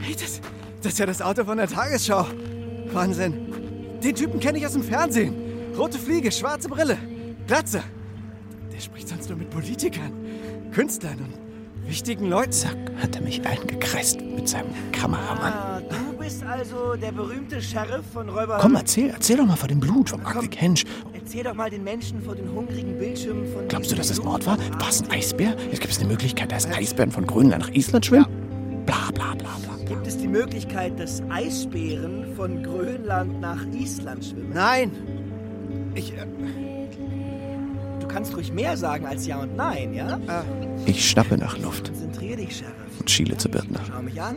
[0.00, 0.40] Hey, das,
[0.82, 2.26] das ist ja das Auto von der Tagesschau.
[2.92, 4.00] Wahnsinn.
[4.02, 5.34] Den Typen kenne ich aus dem Fernsehen.
[5.76, 6.98] Rote Fliege, schwarze Brille,
[7.46, 7.82] Glatze.
[8.72, 10.12] Der spricht sonst nur mit Politikern,
[10.72, 12.52] Künstlern und wichtigen Leuten.
[12.52, 15.52] Zack, hat er mich eingekreist mit seinem Kameramann.
[15.52, 18.58] Ah, du bist also der berühmte Sheriff von Räuber...
[18.60, 20.80] Komm, erzähl, erzähl doch mal von dem Blut vom Arctic Henge.
[21.12, 23.66] Erzähl doch mal den Menschen vor den hungrigen Bildschirmen von...
[23.66, 24.56] Glaubst du, dass es Mord war?
[24.78, 25.56] War es ein Eisbär?
[25.70, 28.26] Jetzt gibt es eine Möglichkeit, dass Eisbären von Grönland nach Island schwimmen?
[28.86, 29.84] Bla, bla, bla, bla.
[29.84, 34.52] Gibt es die Möglichkeit, dass Eisbären von Grönland nach Island schwimmen?
[34.54, 34.92] Nein.
[35.96, 36.24] Ich, äh,
[37.98, 40.20] Du kannst ruhig mehr sagen als Ja und Nein, ja?
[40.86, 43.00] ich schnappe nach Luft Konzentrier dich, Sheriff.
[43.00, 43.80] und schiele zu Birtner.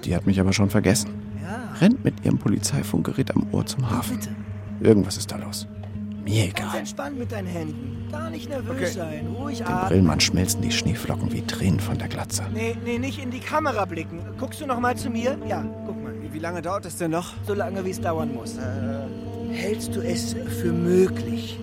[0.04, 1.25] Die hat mich aber schon vergessen.
[1.82, 4.20] Rennt mit ihrem Polizeifunkgerät am Ohr zum Hafen.
[4.80, 5.68] Irgendwas ist da los.
[6.24, 6.80] Mir Ganz egal.
[6.80, 8.08] entspannt mit deinen Händen.
[8.12, 8.86] Gar nicht nervös Okay.
[8.92, 9.28] sein.
[9.38, 9.90] Ruhig Dem atmen.
[9.90, 12.44] Brillmann schmelzen die Schneeflocken wie Tränen von der Glatze.
[12.54, 14.20] Nee, nee, nicht in die Kamera blicken.
[14.40, 15.38] Guckst du noch mal zu mir?
[15.48, 16.14] Ja, guck mal.
[16.32, 17.34] Wie lange dauert es denn noch?
[17.46, 18.58] So lange, wie es dauern muss.
[19.52, 21.60] Hältst du es für möglich,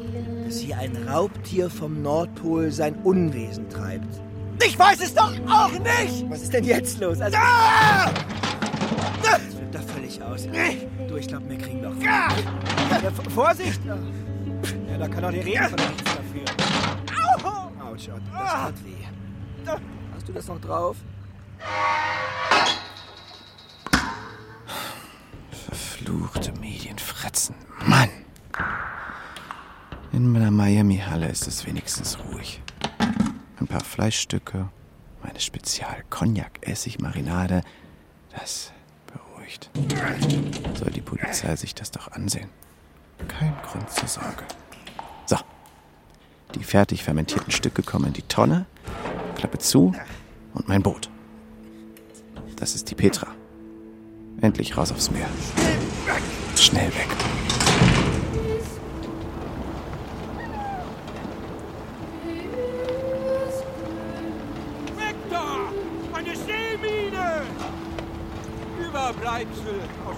[0.47, 4.09] dass hier ein Raubtier vom Nordpol sein Unwesen treibt?
[4.65, 6.25] Ich weiß es doch auch nicht!
[6.31, 7.21] Was ist denn jetzt los?
[7.21, 7.37] Also,
[9.23, 9.41] das
[9.73, 10.47] flippt doch völlig aus.
[11.09, 11.95] Du, ich glaube, wir kriegen doch...
[12.01, 12.29] Ja,
[13.31, 13.81] Vorsicht!
[13.85, 13.99] Ja,
[14.99, 16.45] da kann doch die Rede von nichts dafür.
[17.83, 18.19] Autsch, das
[18.75, 19.07] tut weh.
[20.15, 20.97] Hast du das noch drauf?
[25.51, 27.57] Verfluchte Medienfretzen.
[27.87, 28.11] Mann!
[30.13, 32.61] In meiner Miami-Halle ist es wenigstens ruhig.
[33.59, 34.69] Ein paar Fleischstücke,
[35.23, 37.63] meine Spezial-Cognac-Essig-Marinade.
[38.39, 38.75] Das
[39.53, 39.71] beruhigt.
[40.79, 42.49] Soll die Polizei sich das doch ansehen.
[43.29, 44.45] Kein Grund zur Sorge.
[45.27, 45.37] So.
[46.55, 48.67] Die fertig fermentierten Stücke kommen in die Tonne,
[49.37, 49.95] Klappe zu
[50.55, 51.09] und mein Boot.
[52.57, 53.29] Das ist die Petra.
[54.41, 55.29] Endlich raus aufs Meer.
[56.57, 56.89] Schnell.
[56.89, 57.22] Weg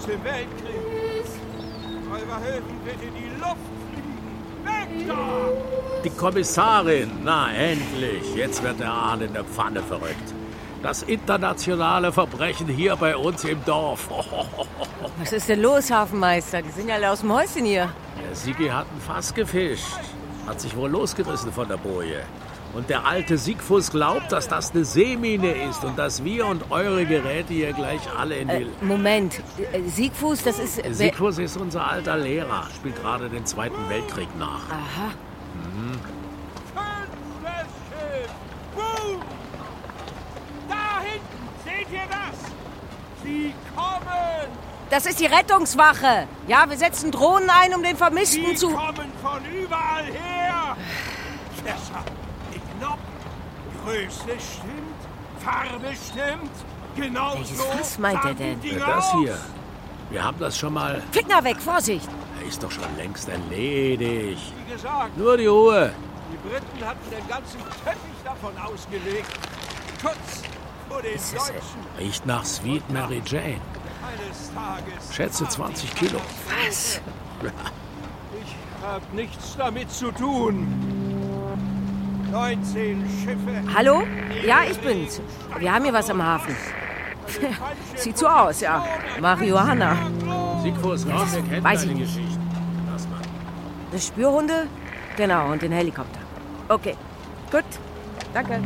[0.07, 0.75] Dem Weltkrieg.
[2.11, 3.57] Räuberhöfen bitte die Luft
[3.91, 4.25] fliegen.
[4.65, 5.15] Weg da!
[6.05, 8.35] Die Kommissarin, na endlich.
[8.35, 10.35] Jetzt wird der Ahn in der Pfanne verrückt.
[10.83, 14.11] Das internationale Verbrechen hier bei uns im Dorf.
[15.19, 16.61] Was ist denn los, Hafenmeister?
[16.61, 17.89] Die sind ja alle aus dem Häuschen hier.
[18.23, 19.87] Der Sigi hat ein Fass gefischt.
[20.47, 22.25] Hat sich wohl losgerissen von der Boje.
[22.75, 27.07] Und der alte Siegfuß glaubt, dass das eine Seemine ist und dass wir und eure
[27.07, 28.55] Geräte hier gleich alle in die...
[28.55, 29.41] Äh, Moment.
[29.73, 30.83] Äh, Siegfuß, das ist...
[30.85, 34.69] Siegfuß ist unser alter Lehrer, spielt gerade den Zweiten Weltkrieg nach.
[34.71, 35.13] Aha.
[38.75, 39.21] Boom!
[40.69, 42.51] Da hinten, seht ihr das?
[43.23, 44.49] Sie kommen!
[44.91, 46.27] Das ist die Rettungswache.
[46.49, 48.71] Ja, wir setzen Drohnen ein, um den Vermissten Sie zu...
[48.71, 50.77] kommen von überall her!
[51.65, 52.14] Knoppen.
[53.85, 55.01] Größe stimmt,
[55.41, 56.51] Farbe stimmt,
[56.97, 58.59] genau Welches so Fass meint er denn?
[58.63, 59.39] Ja, das hier.
[60.11, 61.03] Wir haben das schon mal...
[61.13, 62.09] Finger weg, Vorsicht.
[62.41, 64.53] Er ist doch schon längst erledigt.
[64.67, 65.93] Wie gesagt, Nur die Ruhe.
[66.33, 69.29] die Briten hatten den ganzen Teppich davon ausgelegt.
[70.01, 70.43] Schutz
[70.89, 71.55] vor den ist, Deutschen.
[71.99, 73.61] Riecht nach Sweet Mary Jane.
[74.07, 75.15] Eines Tages.
[75.15, 76.21] Schätze 20 Kilo.
[76.65, 77.01] Was?
[77.43, 81.04] Ich hab nichts damit zu tun.
[82.35, 83.75] 19 Schiffe.
[83.75, 84.03] Hallo?
[84.45, 85.21] Ja, ich bin's.
[85.59, 86.57] Wir haben hier was am Hafen.
[87.95, 88.85] Sieht so aus, ja.
[89.21, 89.97] Marihuana.
[90.65, 92.17] Das wir kennen weiß ich deine nicht.
[92.17, 92.51] Geschichten.
[92.91, 93.21] Lass mal.
[93.93, 94.67] Das Spürhunde?
[95.17, 96.19] Genau, und den Helikopter.
[96.69, 96.97] Okay,
[97.53, 97.65] gut.
[98.33, 98.61] Danke.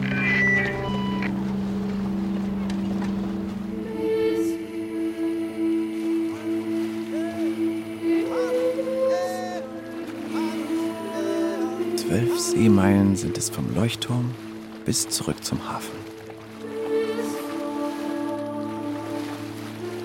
[12.39, 14.33] Zwölf Seemeilen sind es vom Leuchtturm
[14.85, 15.97] bis zurück zum Hafen.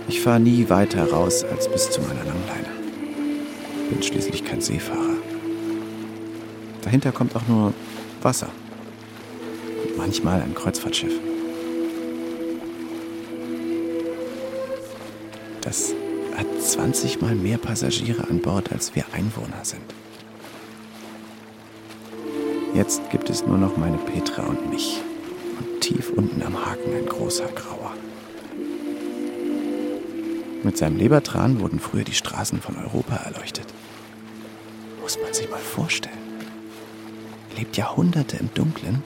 [0.08, 2.70] Ich fahre nie weiter raus als bis zu meiner Langleine.
[3.90, 5.18] Bin schließlich kein Seefahrer.
[6.82, 7.72] Dahinter kommt auch nur
[8.24, 8.50] Wasser.
[9.86, 11.14] Und manchmal ein Kreuzfahrtschiff.
[15.62, 15.94] Das
[16.36, 19.84] hat 20 Mal mehr Passagiere an Bord, als wir Einwohner sind.
[22.74, 25.00] Jetzt gibt es nur noch meine Petra und mich.
[25.60, 27.94] Und tief unten am Haken ein großer Grauer.
[30.64, 33.68] Mit seinem Lebertran wurden früher die Straßen von Europa erleuchtet.
[35.02, 36.18] Muss man sich mal vorstellen.
[37.56, 39.04] Lebt Jahrhunderte im Dunkeln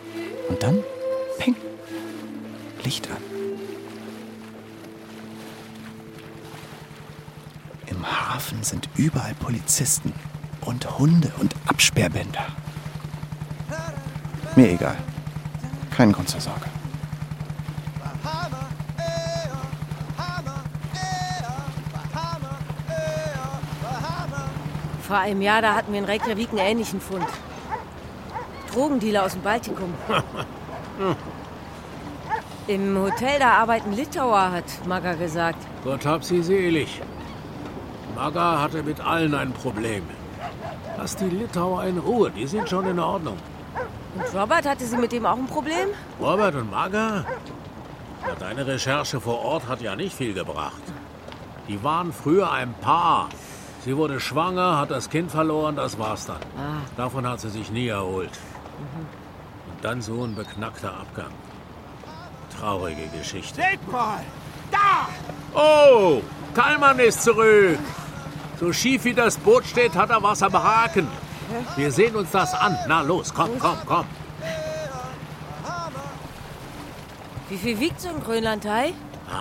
[0.47, 0.79] und dann,
[1.37, 1.55] peng,
[2.85, 3.17] Licht an.
[7.87, 10.13] Im Hafen sind überall Polizisten
[10.61, 12.45] und Hunde und Absperrbänder.
[14.57, 14.97] Mir egal.
[15.95, 16.65] Kein Grund zur Sorge.
[25.03, 27.27] Vor einem Jahr, da hatten wir in Reykjavik einen ähnlichen Fund.
[28.73, 29.93] Drogendealer aus dem Baltikum.
[32.67, 35.59] Im Hotel, da arbeiten Litauer, hat Maga gesagt.
[35.83, 36.99] Gott hab sie selig.
[38.15, 40.01] Maga hatte mit allen ein Problem.
[40.97, 43.37] Lass die Litauer in Ruhe, die sind schon in Ordnung.
[44.17, 45.89] Und Robert, hatte sie mit dem auch ein Problem?
[46.19, 47.25] Robert und Maga?
[48.25, 50.81] Ja, deine Recherche vor Ort hat ja nicht viel gebracht.
[51.67, 53.29] Die waren früher ein Paar.
[53.85, 56.41] Sie wurde schwanger, hat das Kind verloren, das war's dann.
[56.57, 56.81] Ah.
[56.95, 58.31] Davon hat sie sich nie erholt.
[59.69, 61.31] Und dann so ein beknackter Abgang.
[62.59, 63.61] Traurige Geschichte.
[63.61, 64.21] Seht mal!
[64.71, 65.07] Da!
[65.53, 66.21] Oh,
[66.53, 67.77] Kallmann ist zurück.
[68.59, 71.07] So schief wie das Boot steht, hat er was am Haken.
[71.75, 72.77] Wir sehen uns das an.
[72.87, 74.05] Na los, komm, komm, komm.
[77.49, 78.93] Wie viel wiegt so ein Grönlandhai?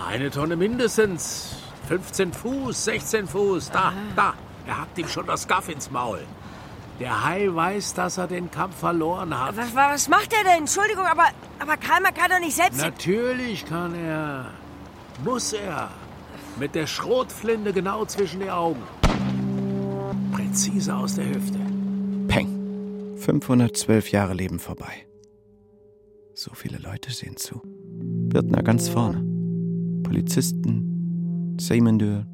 [0.09, 1.57] Eine Tonne mindestens.
[1.87, 3.71] 15 Fuß, 16 Fuß.
[3.71, 4.33] Da, da.
[4.65, 6.19] Er hackt ihm schon das Gaff ins Maul.
[6.99, 9.55] Der Hai weiß, dass er den Kampf verloren hat.
[9.55, 10.59] Was, was macht er denn?
[10.59, 11.27] Entschuldigung, aber,
[11.59, 12.81] aber Kalmar kann doch nicht selbst...
[12.81, 14.47] Natürlich kann er.
[15.23, 15.89] Muss er.
[16.57, 18.81] Mit der Schrotflinte genau zwischen die Augen.
[20.33, 21.66] Präzise aus der Hüfte.
[23.17, 23.41] Peng.
[23.41, 25.07] 512 Jahre Leben vorbei.
[26.33, 27.61] So viele Leute sehen zu.
[27.63, 29.23] Birtner ganz vorne.
[30.03, 32.27] Polizisten, Seemendür,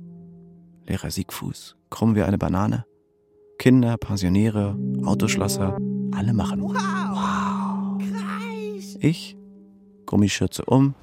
[0.85, 2.85] Lehrer Siegfuß, krumm wie eine Banane.
[3.57, 5.77] Kinder, Pensionäre, Autoschlosser,
[6.11, 6.61] alle machen.
[6.61, 8.01] Wow!
[8.99, 9.37] Ich,
[10.05, 10.95] Gummischürze um,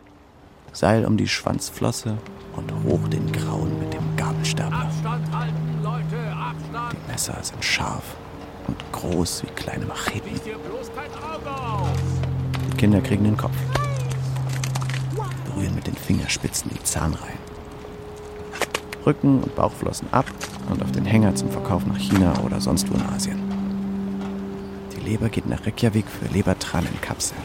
[0.72, 2.18] Seil um die Schwanzflosse
[2.56, 4.84] und hoch den Grauen mit dem Gabelstapler.
[4.84, 6.92] Abstand halten, Leute, Abstand.
[6.92, 8.16] Die Messer sind scharf
[8.70, 10.40] und groß wie kleine Macheten.
[12.70, 13.56] Die Kinder kriegen den Kopf.
[15.46, 17.38] Berühren mit den Fingerspitzen die Zahnreihen.
[19.04, 20.26] Rücken und Bauchflossen ab
[20.70, 23.40] und auf den Hänger zum Verkauf nach China oder sonst wo in Asien.
[24.94, 27.40] Die Leber geht nach Reykjavik für Lebertran in Kapseln.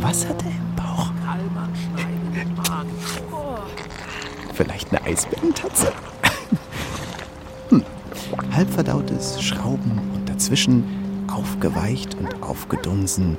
[0.00, 1.10] Was hat er im Bauch?
[4.54, 5.92] Vielleicht eine Eisbärentatze?
[8.54, 10.84] Halbverdautes Schrauben und dazwischen
[11.32, 13.36] aufgeweicht und aufgedunsen.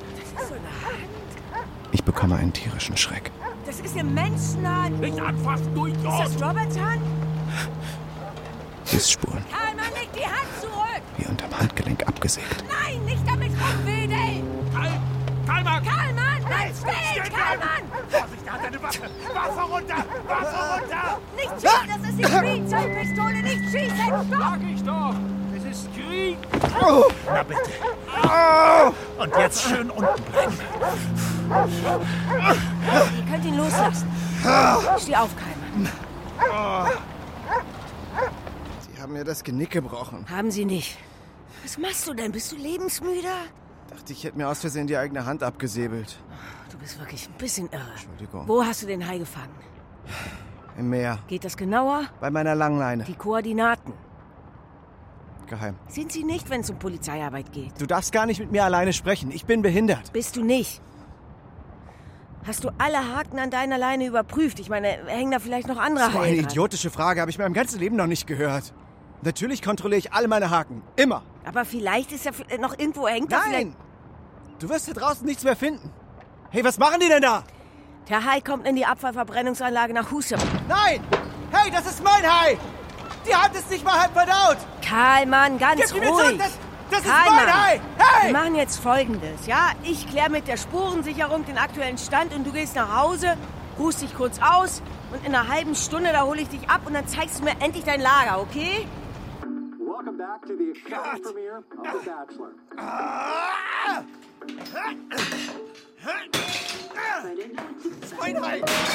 [1.92, 3.30] Ich bekomme einen tierischen Schreck.
[3.66, 5.00] Das ist eine Menschenhand.
[5.00, 7.00] Nicht anfassen, durch Ist das Roberts Hand?
[8.90, 11.02] Bissspuren, Kalmar, leg die Hand zurück.
[11.18, 12.64] wie unterm Handgelenk abgesägt.
[12.68, 14.42] Nein, nicht damit rumwedeln.
[14.72, 14.90] Bleib
[15.46, 15.87] stehen, Kalman.
[18.68, 19.02] Vorsicht, er hat eine Waffe!
[19.34, 19.96] Waffe runter!
[20.26, 21.20] Waffe runter!
[21.36, 24.06] Nicht schießen, das ist die Spielzeugpistole, nicht schießen.
[24.06, 24.26] Stopp.
[24.30, 25.14] Sag ich doch!
[25.56, 26.38] Es ist Krieg!
[27.26, 27.70] Na bitte.
[29.18, 30.58] Und jetzt schön unten bleiben.
[33.16, 34.08] Ihr könnt ihn loslassen.
[34.98, 35.88] Steh auf, Kalman.
[38.80, 40.26] Sie haben mir das Genick gebrochen.
[40.30, 40.98] Haben Sie nicht.
[41.62, 42.32] Was machst du denn?
[42.32, 43.28] Bist du lebensmüde?
[43.90, 46.18] Dachte, ich hätte mir aus Versehen die eigene Hand abgesäbelt.
[46.78, 47.82] Du bist wirklich ein bisschen irre.
[47.90, 48.46] Entschuldigung.
[48.46, 49.52] Wo hast du den Hai gefangen?
[50.78, 51.18] Im Meer.
[51.26, 52.04] Geht das genauer?
[52.20, 53.02] Bei meiner Langleine.
[53.02, 53.92] Die Koordinaten.
[55.48, 55.74] geheim.
[55.88, 57.72] Sind sie nicht, wenn es um Polizeiarbeit geht?
[57.80, 59.32] Du darfst gar nicht mit mir alleine sprechen.
[59.32, 60.12] Ich bin behindert.
[60.12, 60.80] Bist du nicht?
[62.46, 64.60] Hast du alle Haken an deiner Leine überprüft?
[64.60, 67.54] Ich meine, hängen da vielleicht noch andere So Haken eine idiotische Frage habe ich meinem
[67.54, 68.72] ganzen Leben noch nicht gehört.
[69.22, 70.82] Natürlich kontrolliere ich alle meine Haken.
[70.94, 71.24] Immer.
[71.44, 73.68] Aber vielleicht ist ja noch irgendwo hängt da vielleicht...
[73.68, 73.76] Nein!
[74.60, 75.90] Du wirst hier draußen nichts mehr finden.
[76.50, 77.42] Hey, was machen die denn da?
[78.08, 80.38] Der Hai kommt in die Abfallverbrennungsanlage nach Husum.
[80.66, 81.04] Nein!
[81.52, 82.56] Hey, das ist mein Hai!
[83.26, 84.56] Die Hand ist nicht mal halb verdaut!
[84.82, 86.08] Karl, Mann, ganz Gib ruhig.
[86.08, 86.38] zurück!
[86.38, 86.58] Das,
[86.90, 87.80] das ist Karl, mein Mann, Hai!
[87.98, 88.32] Hey!
[88.32, 89.72] Wir machen jetzt Folgendes, ja?
[89.82, 93.36] Ich kläre mit der Spurensicherung den aktuellen Stand und du gehst nach Hause,
[93.78, 94.80] ruhst dich kurz aus
[95.12, 97.60] und in einer halben Stunde, da hole ich dich ab und dann zeigst du mir
[97.60, 98.86] endlich dein Lager, okay?
[99.78, 100.72] Welcome back to the
[101.20, 101.76] premiere of The
[102.08, 102.52] Bachelor.
[106.08, 106.34] Filled
[108.50, 108.88] with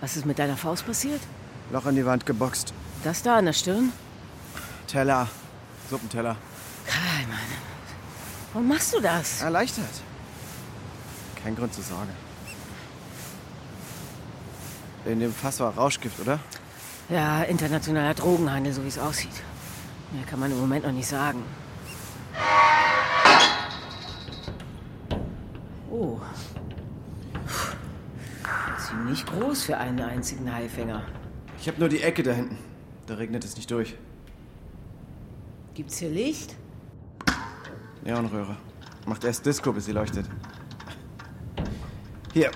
[0.00, 1.20] Was ist mit deiner Faust passiert?
[1.70, 2.72] Loch in die Wand geboxt.
[3.04, 3.92] Das da an der Stirn?
[4.86, 5.28] Teller.
[5.90, 6.36] Suppenteller.
[6.86, 7.38] Karl, Mann.
[8.52, 9.42] Warum machst du das?
[9.42, 10.02] Erleichtert.
[11.42, 12.10] Kein Grund zur Sorge.
[15.06, 16.38] In dem Fass war Rauschgift, oder?
[17.08, 19.42] Ja, internationaler Drogenhandel, so wie es aussieht.
[20.12, 21.42] Mehr kann man im Moment noch nicht sagen.
[25.90, 26.18] Oh.
[28.78, 31.02] Ziemlich groß für einen einzigen Haifänger.
[31.60, 32.58] Ich habe nur die Ecke da hinten.
[33.06, 33.96] Da regnet es nicht durch.
[35.74, 36.54] Gibt's hier Licht?
[38.04, 38.56] Neonröhre.
[39.06, 40.26] Macht erst Disco, bis sie leuchtet.
[42.32, 42.50] Hier,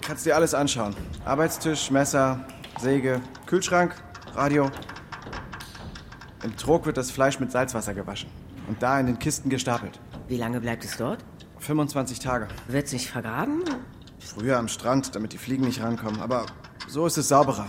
[0.00, 0.94] kannst dir alles anschauen.
[1.24, 2.44] Arbeitstisch, Messer,
[2.80, 3.94] Säge, Kühlschrank,
[4.34, 4.70] Radio.
[6.42, 8.28] Im Trog wird das Fleisch mit Salzwasser gewaschen.
[8.68, 10.00] Und da in den Kisten gestapelt.
[10.28, 11.24] Wie lange bleibt es dort?
[11.58, 12.48] 25 Tage.
[12.68, 13.62] Wird's nicht vergraben?
[14.18, 16.20] Früher am Strand, damit die Fliegen nicht rankommen.
[16.20, 16.46] Aber
[16.88, 17.66] so ist es sauberer.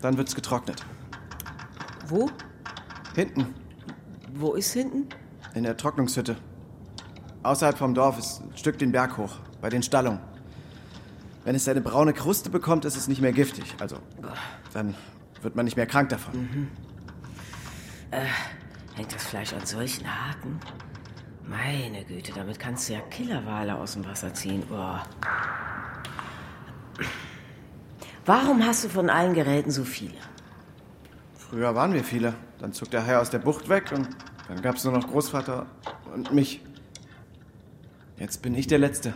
[0.00, 0.84] Dann wird's getrocknet.
[2.06, 2.30] Wo?
[3.14, 3.54] Hinten,
[4.34, 5.08] Wo ist hinten?
[5.54, 6.36] in der Trocknungshütte.
[7.42, 10.20] Außerhalb vom Dorf ist ein Stück den Berg hoch, bei den Stallungen.
[11.48, 13.74] Wenn es eine braune Kruste bekommt, ist es nicht mehr giftig.
[13.80, 13.96] Also,
[14.74, 14.94] dann
[15.40, 16.68] wird man nicht mehr krank davon.
[18.10, 18.26] Äh,
[18.94, 20.60] hängt das Fleisch an solchen Haken?
[21.46, 24.62] Meine Güte, damit kannst du ja Killerwale aus dem Wasser ziehen.
[24.70, 24.98] Oh.
[28.26, 30.18] Warum hast du von allen Geräten so viele?
[31.34, 32.34] Früher waren wir viele.
[32.58, 34.06] Dann zog der Hai aus der Bucht weg und
[34.48, 35.64] dann gab es nur noch Großvater
[36.12, 36.60] und mich.
[38.18, 39.14] Jetzt bin ich der Letzte.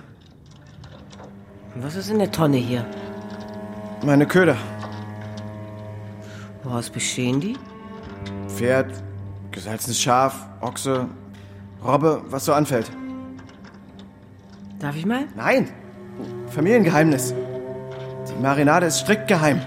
[1.77, 2.85] Was ist in der Tonne hier?
[4.05, 4.57] Meine Köder.
[6.63, 7.57] Woraus bestehen die?
[8.49, 8.91] Pferd,
[9.51, 11.09] gesalzenes Schaf, Ochse,
[11.85, 12.91] Robbe, was so anfällt.
[14.79, 15.25] Darf ich mal?
[15.35, 15.71] Nein!
[16.49, 17.35] Familiengeheimnis.
[18.29, 19.61] Die Marinade ist strikt geheim.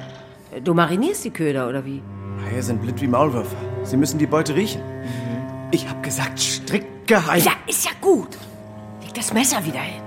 [0.63, 2.01] Du marinierst die Köder, oder wie?
[2.45, 3.55] Haie sind blind wie Maulwürfe.
[3.83, 4.81] Sie müssen die Beute riechen.
[5.71, 7.41] Ich hab gesagt, strikt geheim.
[7.43, 8.37] Ja, ist ja gut.
[9.01, 10.04] Leg das Messer wieder hin.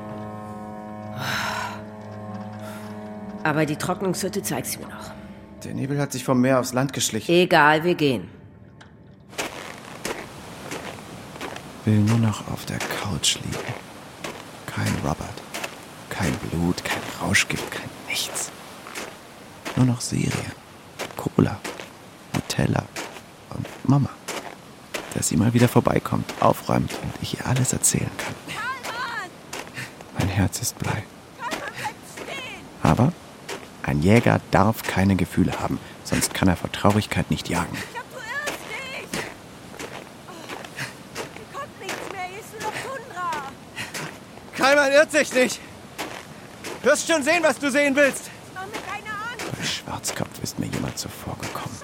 [3.49, 5.11] Aber die Trocknungshütte zeigst du mir noch.
[5.65, 7.33] Der Nebel hat sich vom Meer aufs Land geschlichen.
[7.33, 8.29] Egal, wir gehen.
[11.87, 13.75] Will nur noch auf der Couch liegen.
[14.67, 15.39] Kein Robert.
[16.11, 18.51] Kein Blut, kein Rauschgift, kein nichts.
[19.77, 20.53] Nur noch Serien.
[21.17, 21.59] Cola.
[22.35, 22.85] Nutella.
[23.57, 24.11] Und Mama.
[25.15, 28.35] Dass sie mal wieder vorbeikommt, aufräumt und ich ihr alles erzählen kann.
[30.19, 31.03] Mein Herz ist Blei.
[32.83, 33.11] Aber
[33.89, 37.77] ein Jäger darf keine Gefühle haben, sonst kann er vor Traurigkeit nicht jagen.
[44.57, 45.61] Kalman irrt sich nicht.
[46.83, 48.31] Wirst schon sehen, was du sehen willst.
[48.55, 51.77] Bei Schwarzkopf ist mir jemand zuvor gekommen.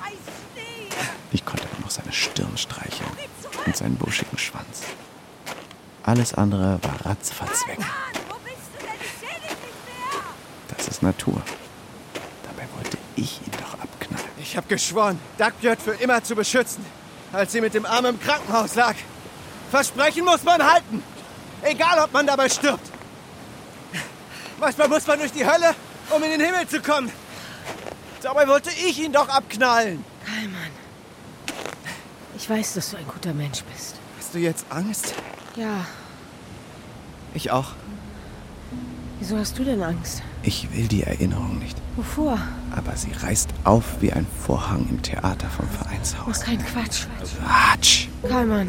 [1.33, 3.11] Ich konnte nur noch seine Stirn streicheln
[3.65, 4.83] und seinen buschigen Schwanz.
[6.03, 7.79] Alles andere war ratzfatz weg.
[10.77, 11.41] Das ist Natur.
[13.17, 14.29] Ich ihn doch abknallen.
[14.39, 16.85] Ich habe geschworen, Dagbjörn für immer zu beschützen,
[17.33, 18.95] als sie mit dem Arm im Krankenhaus lag.
[19.71, 21.03] Versprechen muss man halten.
[21.63, 22.91] Egal, ob man dabei stirbt.
[24.61, 25.75] Manchmal muss man durch die Hölle,
[26.11, 27.11] um in den Himmel zu kommen.
[28.23, 30.05] Dabei wollte ich ihn doch abknallen.
[30.25, 30.71] Kalman.
[32.37, 33.97] Ich weiß, dass du ein guter Mensch bist.
[34.19, 35.15] Hast du jetzt Angst?
[35.57, 35.87] Ja.
[37.33, 37.73] Ich auch.
[39.19, 40.23] Wieso hast du denn Angst?
[40.47, 41.77] Ich will die Erinnerung nicht.
[41.97, 42.39] Wovor?
[42.71, 46.41] Aber sie reißt auf wie ein Vorhang im Theater vom Oh, Vereinshaus.
[46.41, 47.07] kein Quatsch.
[47.43, 48.09] Quatsch!
[48.29, 48.69] Kalman.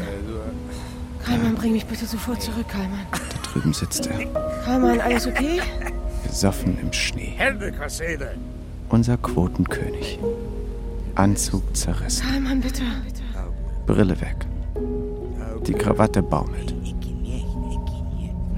[1.24, 3.06] Kalman, bring mich bitte sofort zurück, Kalman.
[3.10, 3.18] Da
[3.52, 4.24] drüben sitzt er,
[4.64, 5.60] Kalman, alles okay?
[6.26, 7.34] besoffen im Schnee.
[7.36, 8.36] Hände, Kassede!
[8.88, 10.18] Unser Quotenkönig.
[11.16, 12.82] Anzug zerrissen, Kalman, bitte.
[13.86, 14.36] Brille weg.
[15.66, 16.74] Die Krawatte baumelt.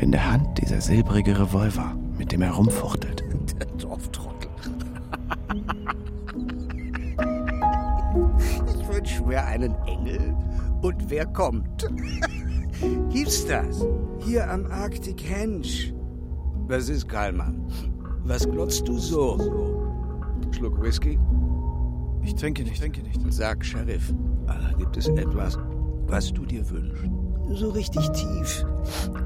[0.00, 1.96] In der Hand dieser silbrige Revolver,
[2.28, 3.24] mit dem er rumfuchtelt.
[3.58, 4.50] Der Dorftrottel.
[8.66, 10.36] Ich wünsch mir einen Engel.
[10.82, 11.88] Und wer kommt?
[13.10, 13.82] Gibt's das?
[14.18, 15.94] Hier am Arctic Henge.
[16.66, 17.66] Was ist, Karlmann?
[18.24, 19.38] Was glotzt du so?
[20.50, 21.18] Schluck Whisky?
[22.20, 23.22] Ich trinke nicht, trinke nicht.
[23.30, 24.12] Sag, Sheriff,
[24.76, 25.58] gibt es etwas,
[26.06, 27.17] was du dir wünschst?
[27.50, 28.64] So richtig tief.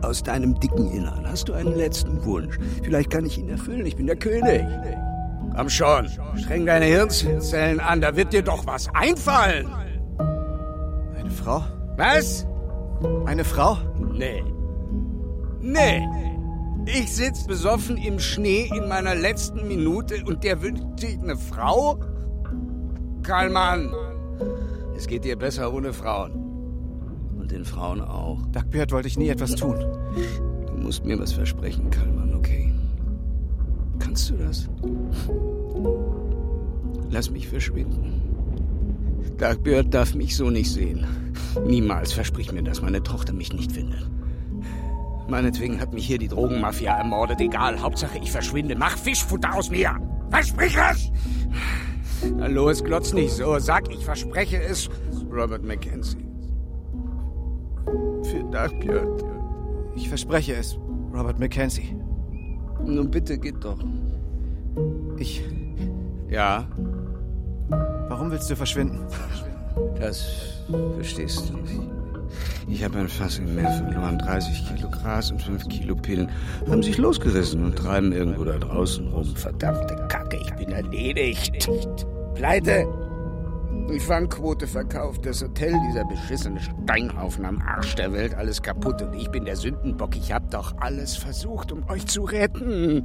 [0.03, 2.59] Aus deinem dicken Innern hast du einen letzten Wunsch.
[2.83, 3.85] Vielleicht kann ich ihn erfüllen.
[3.87, 4.65] Ich bin der König.
[5.55, 8.01] Komm schon, streng deine Hirnzellen an.
[8.01, 9.69] Da wird dir doch was einfallen.
[11.19, 11.63] Eine Frau?
[11.97, 12.47] Was?
[13.27, 13.77] Eine Frau?
[14.13, 14.43] Nee.
[15.61, 16.09] Nee.
[16.87, 21.99] Ich sitz besoffen im Schnee in meiner letzten Minute und der wünscht sich eine Frau?
[23.23, 23.95] Karlmann,
[24.97, 26.42] es geht dir besser ohne Frauen.
[27.43, 28.39] Und den Frauen auch.
[28.53, 29.75] Dagbjörd wollte ich nie etwas tun.
[30.69, 32.73] Du musst mir was versprechen, Karlmann, okay?
[33.99, 34.69] Kannst du das?
[37.11, 38.23] Lass mich verschwinden.
[39.39, 41.05] Dagbjörd darf mich so nicht sehen.
[41.67, 44.09] Niemals versprich mir das, meine Tochter mich nicht findet.
[45.29, 47.41] Meinetwegen hat mich hier die Drogenmafia ermordet.
[47.41, 48.77] Egal, Hauptsache ich verschwinde.
[48.77, 49.97] Mach Fischfutter aus mir.
[50.31, 51.11] Versprich es!
[52.37, 53.59] Na los, glotz nicht so.
[53.59, 54.89] Sag, ich verspreche es.
[55.29, 56.32] Robert Mackenzie.
[58.53, 59.25] Für Dagbjörd.
[59.97, 60.79] Ich verspreche es,
[61.15, 61.97] Robert Mackenzie.
[62.85, 63.79] Nun bitte, geht doch.
[65.17, 65.43] Ich.
[66.29, 66.67] Ja,
[68.09, 69.07] Warum willst du verschwinden?
[69.99, 70.61] das
[70.97, 71.81] verstehst du nicht.
[72.69, 74.19] Ich habe ein Fass im Meer verloren.
[74.19, 76.29] 30 Kilo Gras und 5 Kilo Pillen
[76.69, 79.35] haben sich losgerissen und treiben irgendwo da draußen rum.
[79.35, 81.71] Verdammte Kacke, ich bin erledigt.
[82.35, 82.87] Pleite.
[83.93, 89.13] Die Fangquote verkauft, das Hotel, dieser beschissene Steinhaufen am Arsch der Welt, alles kaputt und
[89.13, 90.17] ich bin der Sündenbock.
[90.17, 93.05] Ich habe doch alles versucht, um euch zu retten.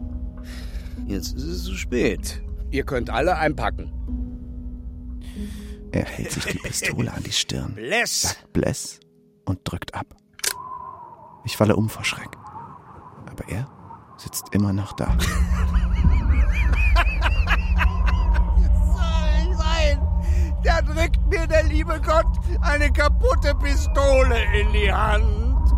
[1.05, 2.41] Jetzt ist es zu spät.
[2.71, 3.91] Ihr könnt alle einpacken.
[5.91, 8.21] Er hält sich die Pistole an die Stirn, Bless!
[8.21, 8.99] sagt Bless
[9.43, 10.15] und drückt ab.
[11.43, 12.37] Ich falle um vor Schreck.
[13.29, 13.67] Aber er
[14.17, 15.17] sitzt immer noch da.
[20.67, 22.27] Da drückt mir der liebe Gott
[22.59, 25.71] eine kaputte Pistole in die Hand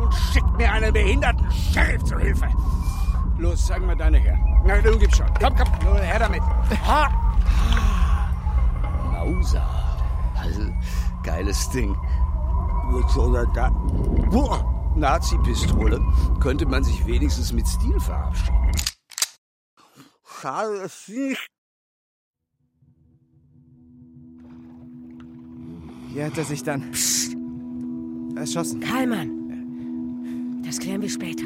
[0.00, 2.48] und schickt mir einen behinderten Sheriff zur Hilfe.
[3.38, 4.36] Los, sag mal deine her.
[4.64, 5.32] Na, du gibst schon.
[5.40, 6.42] Komm, komm, nur her damit.
[6.88, 7.08] Ha!
[9.12, 9.62] Mauser.
[10.34, 10.62] Also,
[11.22, 11.96] geiles Ding.
[13.54, 13.70] Da.
[14.96, 16.00] Nazi-Pistole.
[16.40, 18.72] Könnte man sich wenigstens mit Stil verabschieden.
[20.40, 21.59] Schade, es nicht.
[26.12, 26.82] Hier hat er sich dann
[28.36, 28.80] erschossen.
[28.80, 30.62] Kalman.
[30.64, 31.44] Das klären wir später.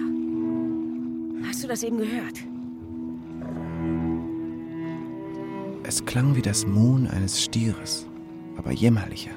[1.46, 2.38] Hast du das eben gehört?
[5.82, 8.06] Es klang wie das Muhen eines Stieres,
[8.56, 9.32] aber jämmerlicher,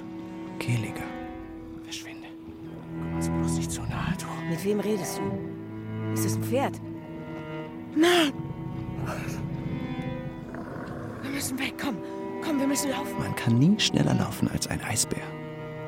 [0.59, 1.03] kehliger.
[1.84, 2.28] Verschwinde.
[2.97, 4.25] Komm uns bloß nicht zu nahe, du.
[4.49, 6.13] Mit wem redest du?
[6.13, 6.82] Ist das ein Pferd?
[7.95, 8.32] Nein!
[11.21, 11.78] Wir müssen weg,
[12.48, 12.60] komm.
[12.60, 13.18] Wir müssen laufen.
[13.20, 15.24] Man kann nie schneller laufen als ein Eisbär.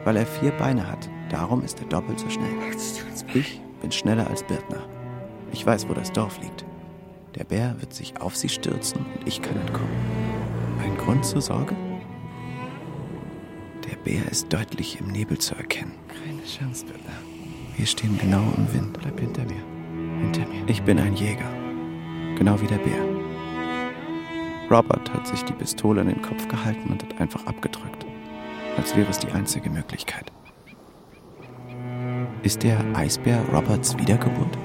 [0.03, 2.49] Weil er vier Beine hat, darum ist er doppelt so schnell.
[3.33, 4.81] Ich bin schneller als Birtner.
[5.51, 6.65] Ich weiß, wo das Dorf liegt.
[7.35, 9.89] Der Bär wird sich auf sie stürzen und ich kann entkommen.
[10.83, 11.75] Ein Grund zur Sorge?
[13.89, 15.93] Der Bär ist deutlich im Nebel zu erkennen.
[16.07, 17.11] Keine Chance, Birtner.
[17.75, 18.99] Wir stehen genau im Wind.
[18.99, 20.21] Bleib hinter mir.
[20.21, 20.67] Hinter mir.
[20.67, 21.49] Ich bin ein Jäger.
[22.37, 23.28] Genau wie der Bär.
[24.69, 28.05] Robert hat sich die Pistole an den Kopf gehalten und hat einfach abgedrückt.
[28.77, 30.31] Als wäre es die einzige Möglichkeit.
[32.43, 34.57] Ist der Eisbär Roberts Wiedergeburt?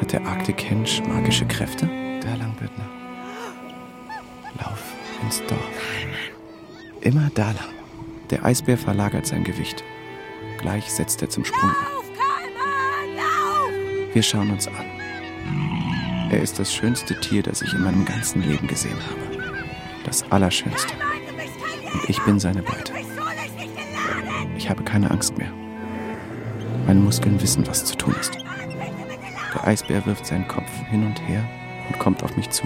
[0.00, 1.86] Hat der Arctic Henge magische Kräfte?
[2.22, 2.88] Da lang, Büttner.
[4.58, 4.82] Lauf
[5.22, 5.60] ins Dorf.
[7.02, 7.74] Immer da lang.
[8.30, 9.84] Der Eisbär verlagert sein Gewicht.
[10.58, 11.76] Gleich setzt er zum Sprung an.
[14.12, 14.84] Wir schauen uns an.
[16.30, 19.42] Er ist das schönste Tier, das ich in meinem ganzen Leben gesehen habe.
[20.04, 20.92] Das Allerschönste.
[21.92, 22.92] Und ich bin seine Beute.
[24.56, 25.50] Ich habe keine Angst mehr.
[26.86, 28.34] Meine Muskeln wissen, was zu tun ist.
[29.54, 31.48] Der Eisbär wirft seinen Kopf hin und her
[31.88, 32.64] und kommt auf mich zu.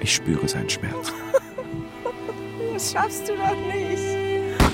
[0.00, 1.12] Ich spüre seinen Schmerz.
[2.74, 4.02] Das schaffst du doch nicht.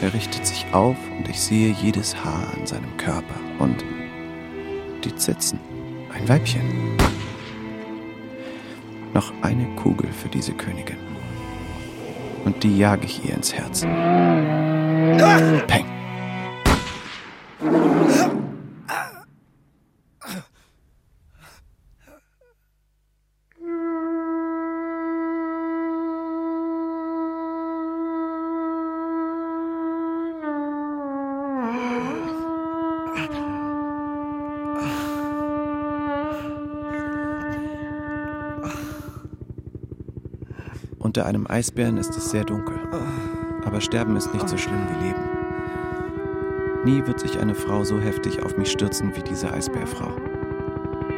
[0.03, 3.84] Er richtet sich auf und ich sehe jedes Haar an seinem Körper und
[5.05, 5.61] die Zitzen.
[6.12, 6.97] Ein Weibchen.
[9.17, 10.99] Noch eine Kugel für diese Königin.
[12.45, 13.81] Und die jage ich ihr ins Herz.
[15.67, 15.95] Peng.
[41.27, 42.79] Unter einem Eisbären ist es sehr dunkel.
[43.64, 45.22] Aber Sterben ist nicht so schlimm wie Leben.
[46.85, 50.12] Nie wird sich eine Frau so heftig auf mich stürzen wie diese Eisbärfrau.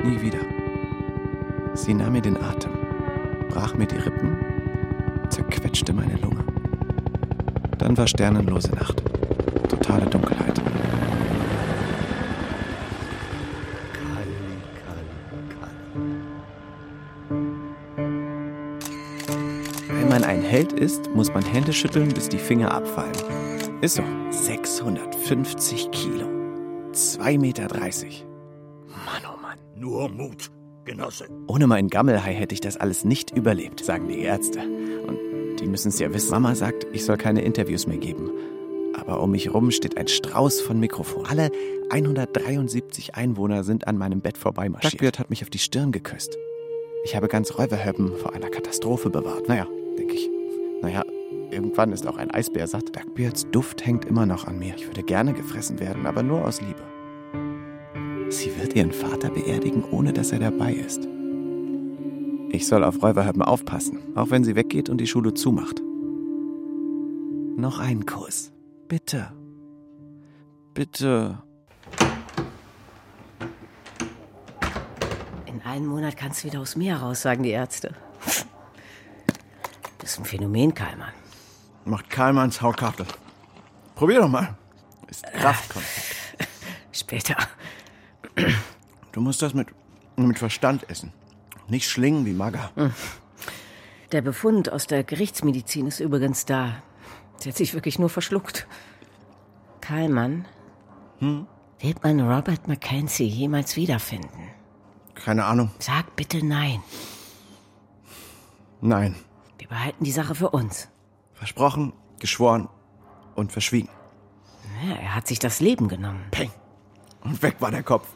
[0.03, 0.39] Nie wieder.
[1.75, 2.73] Sie nahm mir den Atem,
[3.51, 4.39] brach mir die Rippen,
[5.29, 6.43] zerquetschte meine Lunge.
[7.77, 9.03] Dann war sternenlose Nacht.
[9.69, 10.68] Totale Dunkelheit.
[20.49, 23.13] Held ist, muss man Hände schütteln, bis die Finger abfallen.
[23.83, 24.03] Ist so.
[24.31, 26.25] 650 Kilo.
[26.95, 27.69] 2,30 Meter.
[27.69, 29.59] Mann, oh Mann.
[29.77, 30.51] Nur Mut,
[30.87, 31.27] Genosse.
[31.49, 34.61] Ohne meinen Gammelhai hätte ich das alles nicht überlebt, sagen die Ärzte.
[34.61, 36.31] Und die müssen es ja wissen.
[36.31, 38.31] Mama sagt, ich soll keine Interviews mehr geben.
[38.99, 41.27] Aber um mich rum steht ein Strauß von Mikrofonen.
[41.27, 41.51] Alle
[41.91, 44.95] 173 Einwohner sind an meinem Bett vorbeimarschiert.
[44.95, 46.39] Duckbeard hat mich auf die Stirn geküsst.
[47.05, 49.47] Ich habe ganz Räuberhöppen vor einer Katastrophe bewahrt.
[49.47, 49.67] Naja,
[49.99, 50.38] denke ich.
[50.81, 51.03] Naja,
[51.51, 52.95] irgendwann ist auch ein Eisbär satt.
[52.95, 54.75] Duckbeards Duft hängt immer noch an mir.
[54.77, 56.83] Ich würde gerne gefressen werden, aber nur aus Liebe.
[58.31, 61.09] Sie wird ihren Vater beerdigen, ohne dass er dabei ist.
[62.51, 65.83] Ich soll auf Räuberhöppen aufpassen, auch wenn sie weggeht und die Schule zumacht.
[67.57, 68.53] Noch einen Kuss.
[68.87, 69.33] Bitte.
[70.75, 71.43] Bitte.
[75.47, 77.95] In einem Monat kannst du wieder aus mir raus, sagen die Ärzte.
[80.09, 81.13] Das ist ein Phänomen, Kalman.
[81.85, 83.05] Macht Karlmanns Haukachtel.
[83.95, 84.57] Probier doch mal.
[85.07, 86.17] Ist Kraftkontakt.
[86.93, 87.37] Später.
[89.13, 89.69] Du musst das mit,
[90.17, 91.13] mit Verstand essen.
[91.69, 92.71] Nicht schlingen wie Maga.
[94.11, 96.83] Der Befund aus der Gerichtsmedizin ist übrigens da.
[97.37, 98.67] Sie hat sich wirklich nur verschluckt.
[99.83, 100.47] Karlmann,
[101.19, 101.47] Hm?
[101.81, 104.49] wird man Robert Mackenzie jemals wiederfinden?
[105.15, 105.71] Keine Ahnung.
[105.81, 106.83] Sag bitte nein.
[108.81, 109.15] Nein.
[109.69, 110.89] Wir behalten die Sache für uns.
[111.35, 112.69] Versprochen, geschworen
[113.35, 113.91] und verschwiegen.
[114.83, 116.25] Ja, er hat sich das Leben genommen.
[116.31, 116.51] Peng.
[117.23, 118.09] Und weg war der Kopf.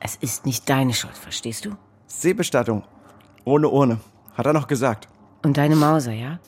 [0.00, 1.76] Es ist nicht deine Schuld, verstehst du?
[2.06, 2.84] Seebestattung.
[3.44, 4.00] Ohne Urne.
[4.34, 5.08] Hat er noch gesagt.
[5.42, 6.38] Und deine Mauser, ja?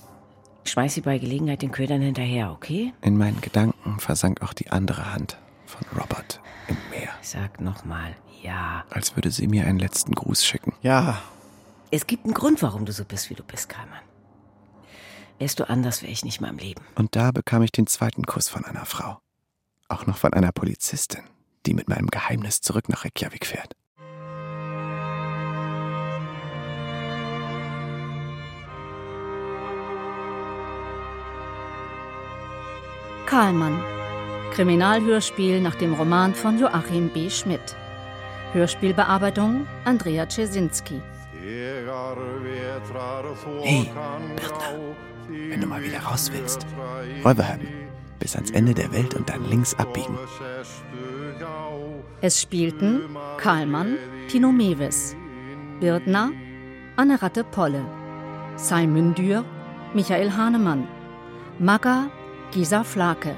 [0.64, 2.93] Schmeiß sie bei Gelegenheit den Ködern hinterher, okay?
[3.03, 7.11] In meinen Gedanken versank auch die andere Hand von Robert im Meer.
[7.23, 8.85] Sag nochmal, ja.
[8.91, 10.73] Als würde sie mir einen letzten Gruß schicken.
[10.83, 11.19] Ja.
[11.91, 13.99] Es gibt einen Grund, warum du so bist, wie du bist, Kalman.
[15.39, 16.82] Wärst du anders, wäre ich nicht mehr am Leben.
[16.97, 19.18] Und da bekam ich den zweiten Kuss von einer Frau.
[19.89, 21.22] Auch noch von einer Polizistin,
[21.64, 23.74] die mit meinem Geheimnis zurück nach Reykjavik fährt.
[33.24, 33.82] Karlmann.
[34.53, 37.30] Kriminalhörspiel nach dem Roman von Joachim B.
[37.30, 37.76] Schmidt.
[38.53, 41.01] Hörspielbearbeitung Andrea Czesinski.
[43.63, 43.91] Hey,
[44.37, 44.75] Birtner,
[45.29, 46.67] wenn du mal wieder raus willst,
[47.25, 47.69] Räuberhöppen,
[48.19, 50.19] bis ans Ende der Welt und dann links abbiegen.
[52.21, 53.97] Es spielten Karlmann,
[54.29, 55.17] Tino Mewes,
[55.81, 56.33] Birdner,
[56.97, 57.83] Anne Ratte Polle,
[58.57, 59.43] Simon Dürr,
[59.95, 60.87] Michael Hahnemann,
[61.59, 62.11] Magga,
[62.51, 63.35] Gisa Flake,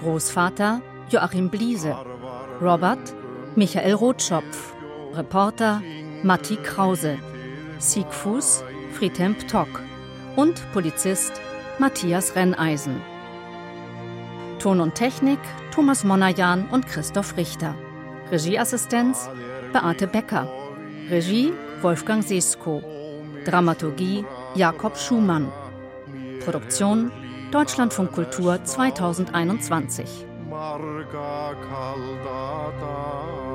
[0.00, 1.96] Großvater Joachim Bliese,
[2.60, 3.14] Robert,
[3.56, 4.74] Michael Rotschopf,
[5.14, 5.80] Reporter
[6.22, 7.18] Matti Krause,
[7.80, 8.62] Siegfuß,
[8.92, 9.80] Friedhelm Ptock
[10.36, 11.32] und Polizist
[11.78, 13.00] Matthias Renneisen.
[14.58, 15.38] Ton und Technik
[15.74, 17.74] Thomas Monajan und Christoph Richter.
[18.30, 19.30] Regieassistenz
[19.72, 20.46] Beate Becker.
[21.08, 22.82] Regie Wolfgang Sesko.
[23.46, 24.24] Dramaturgie
[24.54, 25.50] Jakob Schumann.
[26.44, 27.10] Produktion
[27.50, 30.26] Deutschlandfunk Kultur 2021.
[30.50, 33.49] Marga kaldata